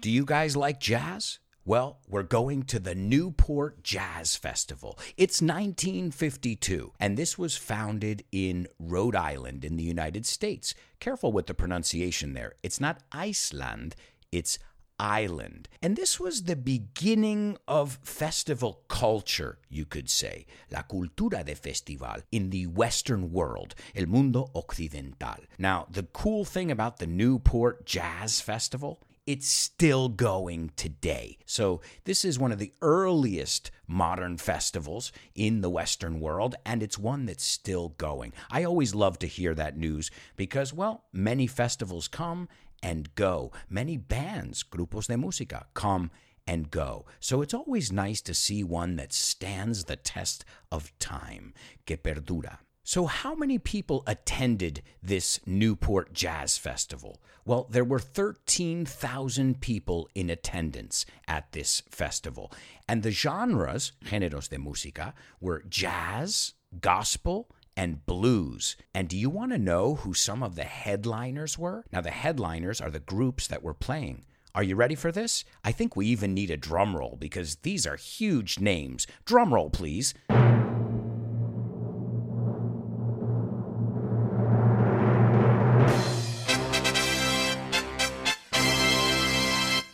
Do 0.09 0.15
you 0.15 0.25
guys 0.25 0.57
like 0.57 0.79
jazz? 0.79 1.37
Well, 1.65 1.99
we're 2.07 2.23
going 2.23 2.63
to 2.63 2.79
the 2.79 2.95
Newport 2.95 3.83
Jazz 3.83 4.35
Festival. 4.35 4.97
It's 5.17 5.39
1952, 5.39 6.93
and 6.99 7.15
this 7.15 7.37
was 7.37 7.55
founded 7.55 8.23
in 8.31 8.67
Rhode 8.79 9.15
Island 9.15 9.63
in 9.63 9.75
the 9.75 9.83
United 9.83 10.25
States. 10.25 10.73
Careful 10.99 11.31
with 11.31 11.45
the 11.45 11.53
pronunciation 11.53 12.33
there. 12.33 12.53
It's 12.63 12.81
not 12.81 13.03
Iceland, 13.11 13.95
it's 14.31 14.57
island. 14.99 15.69
And 15.79 15.95
this 15.95 16.19
was 16.19 16.43
the 16.43 16.55
beginning 16.55 17.57
of 17.67 17.99
festival 18.01 18.81
culture, 18.87 19.59
you 19.69 19.85
could 19.85 20.09
say, 20.09 20.47
la 20.71 20.81
cultura 20.81 21.45
de 21.45 21.53
festival 21.53 22.23
in 22.31 22.49
the 22.49 22.65
Western 22.65 23.31
world, 23.31 23.75
el 23.95 24.07
mundo 24.07 24.49
occidental. 24.55 25.37
Now, 25.59 25.85
the 25.87 26.03
cool 26.03 26.45
thing 26.45 26.71
about 26.71 26.97
the 26.97 27.05
Newport 27.05 27.85
Jazz 27.85 28.41
Festival 28.41 29.03
it's 29.29 29.47
still 29.47 30.09
going 30.09 30.71
today. 30.75 31.37
So, 31.45 31.81
this 32.05 32.25
is 32.25 32.39
one 32.39 32.51
of 32.51 32.57
the 32.57 32.73
earliest 32.81 33.69
modern 33.85 34.37
festivals 34.37 35.11
in 35.35 35.61
the 35.61 35.69
Western 35.69 36.19
world, 36.19 36.55
and 36.65 36.81
it's 36.81 36.97
one 36.97 37.27
that's 37.27 37.43
still 37.43 37.89
going. 37.99 38.33
I 38.49 38.63
always 38.63 38.95
love 38.95 39.19
to 39.19 39.27
hear 39.27 39.53
that 39.53 39.77
news 39.77 40.09
because, 40.35 40.73
well, 40.73 41.03
many 41.13 41.45
festivals 41.45 42.07
come 42.07 42.49
and 42.81 43.13
go. 43.13 43.51
Many 43.69 43.97
bands, 43.97 44.63
grupos 44.63 45.05
de 45.05 45.13
música, 45.13 45.65
come 45.75 46.09
and 46.47 46.71
go. 46.71 47.05
So 47.19 47.43
it's 47.43 47.53
always 47.53 47.91
nice 47.91 48.21
to 48.21 48.33
see 48.33 48.63
one 48.63 48.95
that 48.95 49.13
stands 49.13 49.83
the 49.83 49.95
test 49.95 50.43
of 50.71 50.91
time, 50.97 51.53
que 51.85 51.97
perdura. 51.97 52.57
So, 52.83 53.05
how 53.05 53.35
many 53.35 53.59
people 53.59 54.03
attended 54.07 54.81
this 55.03 55.39
Newport 55.45 56.13
Jazz 56.13 56.57
Festival? 56.57 57.21
Well, 57.45 57.67
there 57.69 57.83
were 57.83 57.99
13,000 57.99 59.61
people 59.61 60.09
in 60.15 60.29
attendance 60.29 61.05
at 61.27 61.51
this 61.51 61.81
festival. 61.89 62.51
And 62.87 63.03
the 63.03 63.11
genres, 63.11 63.91
géneros 64.03 64.49
de 64.49 64.57
música, 64.57 65.13
were 65.39 65.63
jazz, 65.69 66.53
gospel, 66.79 67.49
and 67.75 68.05
blues. 68.05 68.75
And 68.93 69.07
do 69.07 69.17
you 69.17 69.29
want 69.29 69.51
to 69.51 69.57
know 69.57 69.95
who 69.95 70.13
some 70.13 70.43
of 70.43 70.55
the 70.55 70.63
headliners 70.63 71.57
were? 71.57 71.85
Now, 71.91 72.01
the 72.01 72.11
headliners 72.11 72.81
are 72.81 72.89
the 72.89 72.99
groups 72.99 73.47
that 73.47 73.63
were 73.63 73.73
playing. 73.73 74.25
Are 74.55 74.63
you 74.63 74.75
ready 74.75 74.95
for 74.95 75.11
this? 75.11 75.45
I 75.63 75.71
think 75.71 75.95
we 75.95 76.07
even 76.07 76.33
need 76.33 76.49
a 76.49 76.57
drum 76.57 76.95
roll 76.95 77.17
because 77.19 77.57
these 77.57 77.85
are 77.85 77.95
huge 77.95 78.59
names. 78.59 79.05
Drum 79.25 79.53
roll, 79.53 79.69
please. 79.69 80.13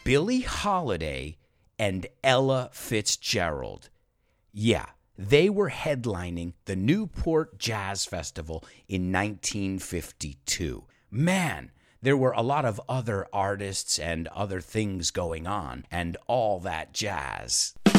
Billie 0.05 0.41
Holiday 0.41 1.35
and 1.79 2.05
Ella 2.23 2.69
Fitzgerald. 2.71 3.89
Yeah, 4.53 4.85
they 5.17 5.49
were 5.49 5.71
headlining 5.71 6.53
the 6.65 6.75
Newport 6.75 7.57
Jazz 7.57 8.05
Festival 8.05 8.63
in 8.87 9.11
1952. 9.11 10.83
Man, 11.09 11.71
there 12.03 12.15
were 12.15 12.33
a 12.33 12.43
lot 12.43 12.65
of 12.65 12.79
other 12.87 13.25
artists 13.33 13.97
and 13.97 14.27
other 14.27 14.61
things 14.61 15.09
going 15.09 15.47
on, 15.47 15.87
and 15.89 16.17
all 16.27 16.59
that 16.59 16.93
jazz. 16.93 17.73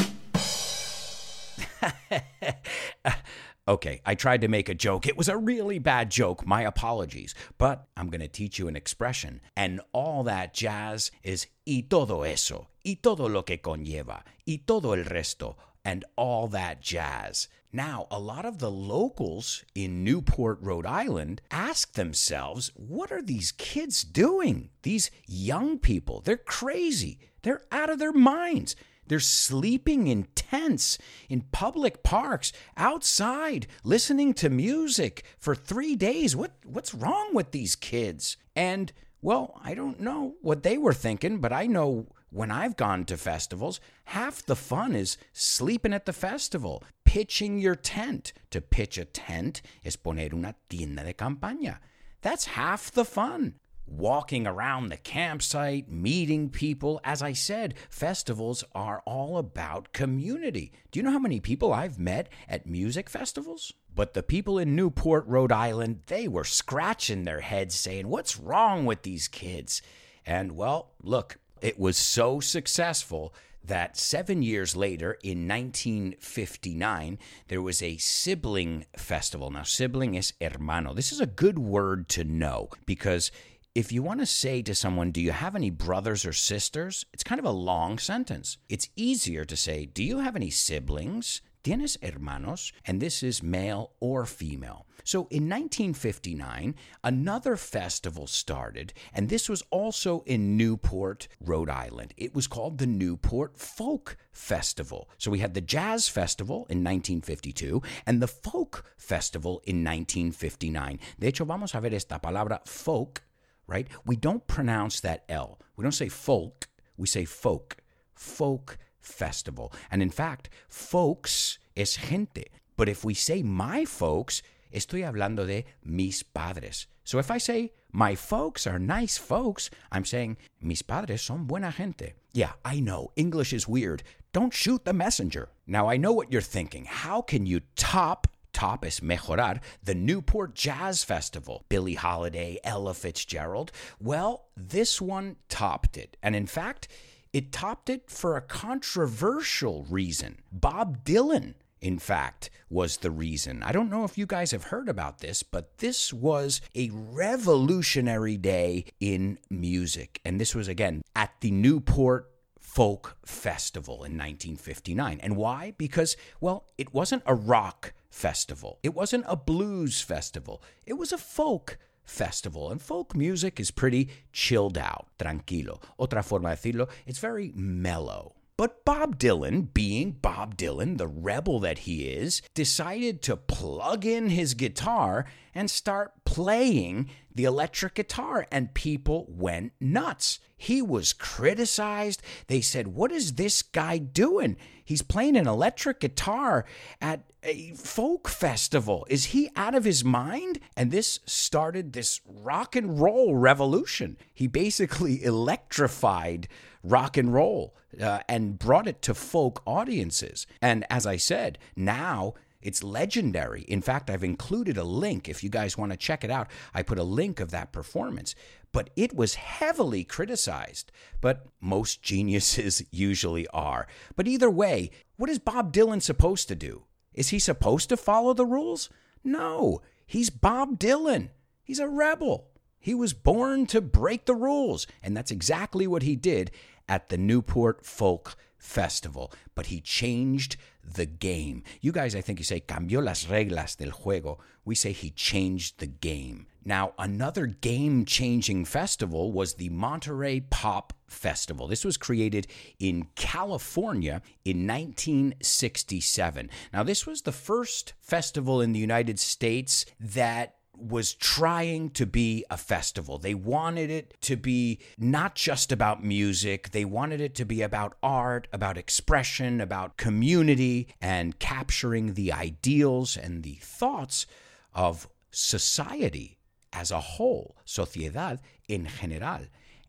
Okay, 3.67 4.01
I 4.05 4.15
tried 4.15 4.41
to 4.41 4.47
make 4.47 4.69
a 4.69 4.73
joke. 4.73 5.05
It 5.05 5.17
was 5.17 5.27
a 5.27 5.35
really 5.35 5.77
bad 5.77 6.09
joke. 6.09 6.47
My 6.47 6.61
apologies. 6.61 7.35
But 7.57 7.87
I'm 7.97 8.09
going 8.09 8.21
to 8.21 8.29
teach 8.29 8.57
you 8.57 8.69
an 8.69 8.77
expression. 8.77 9.41
And 9.57 9.81
all 9.91 10.23
that 10.23 10.53
jazz 10.53 11.11
is 11.21 11.47
y 11.67 11.83
todo 11.89 12.23
eso, 12.23 12.67
y 12.85 12.97
todo 13.01 13.27
lo 13.27 13.41
que 13.41 13.57
conlleva, 13.57 14.23
y 14.47 14.61
todo 14.65 14.93
el 14.93 15.03
resto, 15.03 15.55
and 15.83 16.05
all 16.15 16.47
that 16.47 16.81
jazz. 16.81 17.49
Now, 17.73 18.07
a 18.09 18.19
lot 18.19 18.45
of 18.45 18.59
the 18.59 18.71
locals 18.71 19.65
in 19.75 20.03
Newport, 20.03 20.59
Rhode 20.61 20.85
Island 20.85 21.41
ask 21.51 21.93
themselves, 21.93 22.71
what 22.75 23.11
are 23.11 23.21
these 23.21 23.51
kids 23.51 24.03
doing? 24.03 24.69
These 24.83 25.11
young 25.27 25.77
people, 25.77 26.21
they're 26.21 26.37
crazy. 26.37 27.19
They're 27.41 27.63
out 27.71 27.89
of 27.89 27.99
their 27.99 28.13
minds. 28.13 28.77
They're 29.07 29.19
sleeping 29.19 30.07
in 30.07 30.27
tents, 30.35 30.97
in 31.29 31.41
public 31.51 32.03
parks, 32.03 32.51
outside, 32.75 33.67
listening 33.83 34.33
to 34.35 34.49
music 34.49 35.23
for 35.37 35.55
three 35.55 35.95
days. 35.95 36.35
What, 36.35 36.51
what's 36.65 36.93
wrong 36.93 37.33
with 37.33 37.51
these 37.51 37.75
kids? 37.75 38.37
And, 38.55 38.91
well, 39.21 39.59
I 39.63 39.73
don't 39.73 39.99
know 39.99 40.35
what 40.41 40.63
they 40.63 40.77
were 40.77 40.93
thinking, 40.93 41.39
but 41.39 41.53
I 41.53 41.65
know 41.65 42.07
when 42.29 42.51
I've 42.51 42.75
gone 42.75 43.05
to 43.05 43.17
festivals, 43.17 43.79
half 44.05 44.45
the 44.45 44.55
fun 44.55 44.95
is 44.95 45.17
sleeping 45.31 45.93
at 45.93 46.05
the 46.05 46.13
festival, 46.13 46.83
pitching 47.05 47.59
your 47.59 47.75
tent. 47.75 48.33
To 48.51 48.61
pitch 48.61 48.97
a 48.97 49.05
tent 49.05 49.61
es 49.85 49.95
poner 49.95 50.33
una 50.33 50.55
tienda 50.69 51.03
de 51.03 51.13
campaña. 51.13 51.77
That's 52.21 52.45
half 52.45 52.91
the 52.91 53.05
fun 53.05 53.55
walking 53.87 54.45
around 54.45 54.89
the 54.89 54.97
campsite, 54.97 55.89
meeting 55.89 56.49
people. 56.49 56.99
As 57.03 57.21
I 57.21 57.33
said, 57.33 57.75
festivals 57.89 58.63
are 58.75 59.01
all 59.05 59.37
about 59.37 59.93
community. 59.93 60.71
Do 60.91 60.99
you 60.99 61.03
know 61.03 61.11
how 61.11 61.19
many 61.19 61.39
people 61.39 61.73
I've 61.73 61.97
met 61.97 62.29
at 62.47 62.67
music 62.67 63.09
festivals? 63.09 63.73
But 63.95 64.13
the 64.13 64.23
people 64.23 64.59
in 64.59 64.75
Newport, 64.75 65.25
Rhode 65.25 65.51
Island, 65.51 66.01
they 66.07 66.27
were 66.27 66.43
scratching 66.43 67.23
their 67.23 67.41
heads 67.41 67.73
saying, 67.73 68.07
What's 68.07 68.37
wrong 68.37 68.85
with 68.85 69.01
these 69.01 69.27
kids? 69.27 69.81
And 70.25 70.51
well, 70.51 70.91
look, 71.01 71.37
it 71.61 71.79
was 71.79 71.97
so 71.97 72.39
successful 72.39 73.33
that 73.63 73.97
seven 73.97 74.41
years 74.41 74.75
later, 74.75 75.17
in 75.23 75.47
1959, 75.47 77.17
there 77.47 77.61
was 77.61 77.81
a 77.81 77.97
sibling 77.97 78.85
festival. 78.95 79.51
Now, 79.51 79.63
sibling 79.63 80.15
is 80.15 80.33
hermano. 80.41 80.93
This 80.93 81.11
is 81.11 81.19
a 81.19 81.25
good 81.25 81.59
word 81.59 82.07
to 82.09 82.23
know 82.23 82.69
because 82.85 83.31
if 83.77 83.91
you 83.91 84.01
want 84.01 84.19
to 84.19 84.25
say 84.25 84.63
to 84.63 84.73
someone, 84.73 85.11
Do 85.11 85.21
you 85.21 85.31
have 85.31 85.55
any 85.55 85.69
brothers 85.69 86.25
or 86.25 86.33
sisters? 86.33 87.05
It's 87.13 87.23
kind 87.23 87.37
of 87.37 87.45
a 87.45 87.51
long 87.51 87.99
sentence. 87.99 88.57
It's 88.69 88.89
easier 88.95 89.45
to 89.45 89.55
say, 89.55 89.85
Do 89.85 90.03
you 90.03 90.17
have 90.17 90.35
any 90.35 90.49
siblings? 90.49 91.41
¿Tienes 91.63 91.95
hermanos? 92.01 92.71
And 92.85 92.99
this 92.99 93.21
is 93.21 93.43
male 93.43 93.91
or 93.99 94.25
female. 94.25 94.87
So 95.03 95.27
in 95.29 95.47
1959, 95.47 96.73
another 97.03 97.55
festival 97.55 98.25
started, 98.25 98.93
and 99.13 99.29
this 99.29 99.47
was 99.47 99.61
also 99.69 100.23
in 100.25 100.57
Newport, 100.57 101.27
Rhode 101.39 101.69
Island. 101.69 102.15
It 102.17 102.33
was 102.33 102.47
called 102.47 102.79
the 102.79 102.87
Newport 102.87 103.59
Folk 103.59 104.17
Festival. 104.31 105.07
So 105.19 105.29
we 105.29 105.39
had 105.39 105.53
the 105.53 105.61
Jazz 105.61 106.09
Festival 106.09 106.65
in 106.69 106.83
1952 106.83 107.83
and 108.07 108.23
the 108.23 108.27
Folk 108.27 108.85
Festival 108.97 109.61
in 109.65 109.83
1959. 109.83 110.99
De 111.19 111.27
hecho, 111.27 111.45
vamos 111.45 111.75
a 111.75 111.79
ver 111.79 111.93
esta 111.93 112.19
palabra 112.19 112.61
folk 112.65 113.21
right? 113.67 113.87
We 114.05 114.15
don't 114.15 114.47
pronounce 114.47 114.99
that 115.01 115.23
L. 115.29 115.59
We 115.75 115.83
don't 115.83 115.91
say 115.91 116.09
folk, 116.09 116.67
we 116.97 117.07
say 117.07 117.25
folk. 117.25 117.77
Folk 118.15 118.79
festival. 118.99 119.71
And 119.91 120.01
in 120.01 120.09
fact, 120.09 120.49
folks 120.69 121.59
es 121.75 121.95
gente. 121.95 122.45
But 122.75 122.89
if 122.89 123.03
we 123.03 123.13
say 123.13 123.43
my 123.43 123.85
folks, 123.85 124.41
estoy 124.73 125.03
hablando 125.03 125.45
de 125.45 125.65
mis 125.83 126.23
padres. 126.23 126.87
So 127.03 127.19
if 127.19 127.31
I 127.31 127.37
say 127.37 127.71
my 127.91 128.15
folks 128.15 128.67
are 128.67 128.79
nice 128.79 129.17
folks, 129.17 129.69
I'm 129.91 130.05
saying 130.05 130.37
mis 130.61 130.81
padres 130.81 131.21
son 131.21 131.45
buena 131.45 131.71
gente. 131.71 132.13
Yeah, 132.33 132.53
I 132.65 132.79
know, 132.79 133.11
English 133.15 133.53
is 133.53 133.67
weird. 133.67 134.03
Don't 134.33 134.53
shoot 134.53 134.83
the 134.85 134.93
messenger. 134.93 135.49
Now 135.65 135.89
I 135.89 135.97
know 135.97 136.11
what 136.11 136.31
you're 136.31 136.41
thinking. 136.41 136.85
How 136.85 137.21
can 137.21 137.45
you 137.45 137.61
top 137.75 138.27
top 138.57 138.83
es 138.83 139.01
mejorar 139.01 139.59
the 139.83 139.93
Newport 139.93 140.55
Jazz 140.55 141.03
Festival. 141.03 141.63
Billie 141.69 141.93
Holiday, 141.93 142.57
Ella 142.63 142.95
Fitzgerald. 142.95 143.71
Well, 143.99 144.47
this 144.57 144.99
one 144.99 145.35
topped 145.47 145.95
it. 145.95 146.17
And 146.23 146.35
in 146.35 146.47
fact, 146.47 146.87
it 147.31 147.51
topped 147.51 147.87
it 147.87 148.09
for 148.09 148.35
a 148.35 148.41
controversial 148.41 149.85
reason. 149.91 150.39
Bob 150.51 151.05
Dylan, 151.05 151.53
in 151.81 151.99
fact, 151.99 152.49
was 152.67 152.97
the 152.97 153.11
reason. 153.11 153.61
I 153.61 153.71
don't 153.71 153.91
know 153.91 154.05
if 154.05 154.17
you 154.17 154.25
guys 154.25 154.49
have 154.49 154.63
heard 154.63 154.89
about 154.89 155.19
this, 155.19 155.43
but 155.43 155.77
this 155.77 156.11
was 156.11 156.59
a 156.73 156.89
revolutionary 156.91 158.37
day 158.37 158.85
in 158.99 159.37
music. 159.51 160.19
And 160.25 160.41
this 160.41 160.55
was, 160.55 160.67
again, 160.67 161.03
at 161.15 161.29
the 161.41 161.51
Newport 161.51 162.31
Folk 162.59 163.17
Festival 163.23 163.97
in 163.97 164.17
1959. 164.17 165.19
And 165.21 165.35
why? 165.37 165.73
Because, 165.77 166.17
well, 166.41 166.65
it 166.79 166.91
wasn't 166.91 167.21
a 167.27 167.35
rock 167.35 167.93
festival, 168.17 168.79
it 168.81 168.93
wasn't 168.95 169.25
a 169.27 169.35
blues 169.35 170.01
festival, 170.01 170.61
it 170.85 170.97
was 170.97 171.11
a 171.11 171.17
folk 171.17 171.77
festival. 172.03 172.71
And 172.71 172.81
folk 172.81 173.15
music 173.15 173.59
is 173.59 173.69
pretty 173.71 174.09
chilled 174.31 174.77
out, 174.77 175.07
tranquilo. 175.19 175.81
Otra 175.99 176.23
forma 176.23 176.49
de 176.49 176.55
decirlo, 176.55 176.89
it's 177.05 177.19
very 177.19 177.51
mellow. 177.55 178.36
But 178.57 178.83
Bob 178.83 179.19
Dylan, 179.19 179.71
being 179.71 180.13
Bob 180.13 180.57
Dylan, 180.57 180.97
the 180.97 181.07
rebel 181.07 181.59
that 181.59 181.79
he 181.79 182.07
is, 182.07 182.41
decided 182.55 183.21
to 183.21 183.37
plug 183.37 184.03
in 184.03 184.29
his 184.31 184.55
guitar 184.55 185.25
and 185.53 185.69
start 185.69 186.13
playing 186.25 187.11
the 187.35 187.43
electric 187.43 187.93
guitar, 187.93 188.47
and 188.51 188.73
people 188.73 189.27
went 189.29 189.73
nuts. 189.79 190.39
He 190.57 190.81
was 190.81 191.13
criticized. 191.13 192.23
They 192.47 192.61
said, 192.61 192.87
What 192.87 193.11
is 193.11 193.33
this 193.33 193.61
guy 193.61 193.99
doing? 193.99 194.57
He's 194.83 195.03
playing 195.03 195.37
an 195.37 195.47
electric 195.47 195.99
guitar 195.99 196.65
at 196.99 197.25
a 197.43 197.73
folk 197.75 198.27
festival. 198.27 199.05
Is 199.07 199.25
he 199.25 199.49
out 199.55 199.75
of 199.75 199.83
his 199.83 200.03
mind? 200.03 200.59
And 200.75 200.89
this 200.89 201.19
started 201.25 201.93
this 201.93 202.21
rock 202.25 202.75
and 202.75 202.99
roll 202.99 203.35
revolution. 203.35 204.17
He 204.33 204.47
basically 204.47 205.23
electrified 205.25 206.47
rock 206.89 207.17
and 207.17 207.33
roll 207.33 207.75
uh, 208.01 208.19
and 208.27 208.57
brought 208.59 208.87
it 208.87 209.01
to 209.03 209.13
folk 209.13 209.61
audiences. 209.65 210.47
And 210.61 210.85
as 210.89 211.05
I 211.05 211.17
said, 211.17 211.57
now 211.75 212.33
it's 212.61 212.83
legendary. 212.83 213.61
In 213.61 213.81
fact, 213.81 214.09
I've 214.09 214.23
included 214.23 214.77
a 214.77 214.83
link 214.83 215.29
if 215.29 215.43
you 215.43 215.49
guys 215.49 215.77
want 215.77 215.91
to 215.91 215.97
check 215.97 216.23
it 216.23 216.31
out. 216.31 216.49
I 216.73 216.83
put 216.83 216.99
a 216.99 217.03
link 217.03 217.39
of 217.39 217.51
that 217.51 217.71
performance. 217.71 218.35
But 218.71 218.89
it 218.95 219.15
was 219.15 219.35
heavily 219.35 220.03
criticized. 220.03 220.91
But 221.21 221.47
most 221.61 222.01
geniuses 222.01 222.83
usually 222.91 223.47
are. 223.49 223.87
But 224.15 224.27
either 224.27 224.49
way, 224.49 224.91
what 225.17 225.29
is 225.29 225.39
Bob 225.39 225.71
Dylan 225.71 226.01
supposed 226.01 226.47
to 226.47 226.55
do? 226.55 226.83
Is 227.13 227.29
he 227.29 227.39
supposed 227.39 227.89
to 227.89 227.97
follow 227.97 228.33
the 228.33 228.45
rules? 228.45 228.89
No, 229.23 229.81
he's 230.05 230.29
Bob 230.29 230.77
Dylan. 230.77 231.29
He's 231.63 231.79
a 231.79 231.87
rebel. 231.87 232.47
He 232.79 232.93
was 232.93 233.13
born 233.13 233.65
to 233.67 233.81
break 233.81 234.25
the 234.25 234.35
rules, 234.35 234.87
and 235.03 235.17
that's 235.17 235.31
exactly 235.31 235.87
what 235.87 236.03
he 236.03 236.15
did 236.15 236.51
at 236.87 237.09
the 237.09 237.17
Newport 237.17 237.85
Folk 237.85 238.35
Festival. 238.57 239.31
But 239.55 239.67
he 239.67 239.81
changed 239.81 240.57
the 240.83 241.05
game. 241.05 241.63
You 241.81 241.91
guys, 241.91 242.15
I 242.15 242.21
think 242.21 242.39
you 242.39 242.45
say, 242.45 242.59
cambió 242.59 243.03
las 243.03 243.25
reglas 243.25 243.77
del 243.77 243.91
juego. 243.91 244.39
We 244.65 244.75
say 244.75 244.91
he 244.91 245.09
changed 245.11 245.79
the 245.79 245.87
game. 245.87 246.47
Now, 246.65 246.93
another 246.99 247.45
game 247.45 248.03
changing 248.03 248.65
festival 248.65 249.31
was 249.31 249.53
the 249.53 249.69
Monterey 249.69 250.41
Pop 250.41 250.91
Festival. 251.07 251.65
This 251.67 251.85
was 251.85 251.95
created 251.95 252.47
in 252.77 253.07
California 253.15 254.21
in 254.43 254.67
1967. 254.67 256.49
Now, 256.73 256.83
this 256.83 257.05
was 257.05 257.21
the 257.21 257.31
first 257.31 257.93
festival 258.01 258.59
in 258.59 258.73
the 258.73 258.81
United 258.81 259.17
States 259.17 259.85
that 259.97 260.56
was 260.79 261.13
trying 261.13 261.89
to 261.91 262.05
be 262.05 262.45
a 262.49 262.57
festival. 262.57 263.17
They 263.17 263.33
wanted 263.33 263.89
it 263.89 264.15
to 264.21 264.35
be 264.35 264.79
not 264.97 265.35
just 265.35 265.71
about 265.71 266.03
music, 266.03 266.71
they 266.71 266.85
wanted 266.85 267.21
it 267.21 267.35
to 267.35 267.45
be 267.45 267.61
about 267.61 267.97
art, 268.01 268.47
about 268.53 268.77
expression, 268.77 269.59
about 269.59 269.97
community, 269.97 270.87
and 271.01 271.39
capturing 271.39 272.13
the 272.13 272.31
ideals 272.31 273.17
and 273.17 273.43
the 273.43 273.59
thoughts 273.61 274.25
of 274.73 275.07
society 275.31 276.37
as 276.73 276.91
a 276.91 276.99
whole, 276.99 277.55
sociedad 277.65 278.39
en 278.69 278.87
general. 278.99 279.47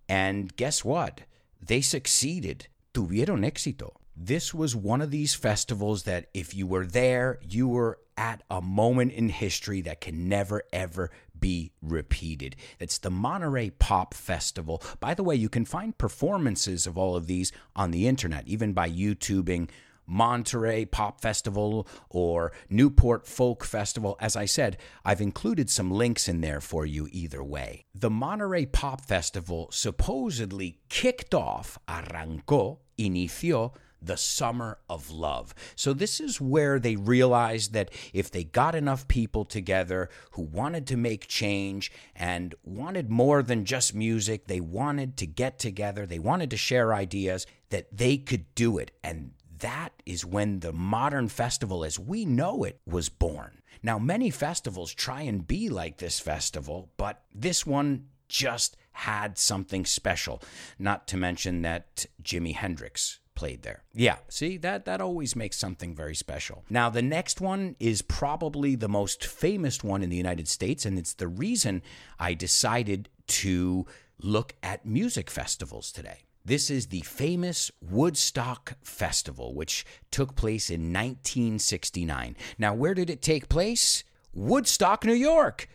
And 0.09 0.55
guess 0.57 0.85
what? 0.85 1.22
They 1.61 1.81
succeeded. 1.81 2.68
Tuvieron 2.94 3.44
éxito. 3.44 3.92
This 4.16 4.53
was 4.53 4.74
one 4.74 5.01
of 5.01 5.11
these 5.11 5.35
festivals 5.35 6.03
that 6.05 6.29
if 6.35 6.55
you 6.55 6.66
were 6.66 6.87
there, 6.87 7.38
you 7.46 7.68
were 7.68 7.98
at 8.19 8.43
a 8.51 8.61
moment 8.61 9.13
in 9.13 9.29
history 9.29 9.81
that 9.83 10.01
can 10.01 10.29
never, 10.29 10.65
ever 10.73 11.11
be 11.39 11.71
repeated. 11.81 12.57
It's 12.81 12.99
the 12.99 13.11
Monterey 13.11 13.71
Pop 13.71 14.13
Festival. 14.13 14.83
By 14.99 15.15
the 15.15 15.23
way, 15.23 15.37
you 15.37 15.49
can 15.49 15.65
find 15.65 15.97
performances 15.97 16.85
of 16.85 16.99
all 16.99 17.15
of 17.15 17.29
these 17.29 17.53
on 17.77 17.93
the 17.93 18.09
internet, 18.09 18.49
even 18.49 18.73
by 18.73 18.91
YouTubing 18.91 19.71
Monterey 20.09 20.87
Pop 20.87 21.21
Festival 21.21 21.87
or 22.09 22.51
Newport 22.68 23.27
Folk 23.27 23.62
Festival. 23.62 24.16
As 24.18 24.35
I 24.35 24.47
said, 24.47 24.79
I've 25.05 25.21
included 25.21 25.71
some 25.71 25.90
links 25.90 26.29
in 26.29 26.40
there 26.40 26.61
for 26.61 26.87
you 26.87 27.09
either 27.12 27.44
way. 27.44 27.85
The 27.94 28.11
Monterey 28.11 28.66
Pop 28.66 29.05
Festival 29.05 29.68
supposedly 29.71 30.81
kicked 30.88 31.35
off, 31.35 31.79
arrancó, 31.87 32.79
inició, 32.99 33.73
the 34.01 34.16
summer 34.16 34.79
of 34.88 35.11
love. 35.11 35.55
So, 35.75 35.92
this 35.92 36.21
is 36.21 36.40
where 36.40 36.79
they 36.79 36.97
realized 36.97 37.73
that 37.73 37.90
if 38.12 38.31
they 38.31 38.44
got 38.44 38.75
enough 38.75 39.09
people 39.09 39.44
together 39.44 40.09
who 40.33 40.42
wanted 40.42 40.87
to 40.88 40.97
make 40.97 41.27
change 41.27 41.90
and 42.14 42.55
wanted 42.62 43.11
more 43.11 43.42
than 43.42 43.64
just 43.64 43.94
music, 43.94 44.47
they 44.47 44.61
wanted 44.61 45.16
to 45.18 45.27
get 45.27 45.59
together, 45.59 46.07
they 46.07 46.18
wanted 46.18 46.51
to 46.51 46.57
share 46.57 46.94
ideas, 46.94 47.47
that 47.71 47.97
they 47.97 48.16
could 48.16 48.55
do 48.55 48.79
it. 48.79 48.92
And 49.03 49.33
that 49.61 49.92
is 50.07 50.25
when 50.25 50.61
the 50.61 50.73
modern 50.73 51.29
festival 51.29 51.85
as 51.85 51.99
we 51.99 52.25
know 52.25 52.64
it 52.64 52.81
was 52.87 53.09
born. 53.09 53.62
Now, 53.83 53.99
many 53.99 54.31
festivals 54.31 54.92
try 54.92 55.23
and 55.23 55.47
be 55.47 55.68
like 55.68 55.99
this 55.99 56.18
festival, 56.18 56.90
but 56.97 57.23
this 57.35 57.64
one 57.64 58.07
just 58.29 58.77
had 58.92 59.38
something 59.38 59.85
special. 59.85 60.42
Not 60.79 61.07
to 61.09 61.16
mention 61.16 61.62
that 61.62 62.07
Jimi 62.23 62.55
Hendrix 62.55 63.21
played 63.38 63.62
there. 63.62 63.85
Yeah, 63.94 64.16
see 64.29 64.57
that 64.59 64.85
that 64.87 65.01
always 65.01 65.37
makes 65.37 65.57
something 65.57 65.94
very 65.94 66.16
special. 66.16 66.64
Now 66.68 66.90
the 66.90 67.03
next 67.03 67.40
one 67.40 67.77
is 67.79 68.03
probably 68.03 68.75
the 68.75 68.88
most 68.88 69.25
famous 69.25 69.85
one 69.85 70.03
in 70.03 70.11
the 70.11 70.16
United 70.16 70.49
States 70.49 70.85
and 70.85 70.99
it's 70.99 71.14
the 71.14 71.29
reason 71.29 71.83
I 72.18 72.35
decided 72.35 73.09
to 73.29 73.87
look 74.21 74.55
at 74.64 74.85
music 74.85 75.31
festivals 75.31 75.92
today. 75.92 76.25
This 76.49 76.71
is 76.71 76.87
the 76.87 77.03
famous 77.03 77.71
Woodstock 77.83 78.79
Festival, 78.83 79.55
which 79.55 79.85
took 80.11 80.35
place 80.35 80.71
in 80.71 80.95
1969. 80.95 82.35
Now, 82.57 82.73
where 82.73 82.95
did 82.95 83.11
it 83.11 83.21
take 83.21 83.51
place? 83.51 84.03
Woodstock, 84.33 85.05
New 85.05 85.13
York. 85.13 85.69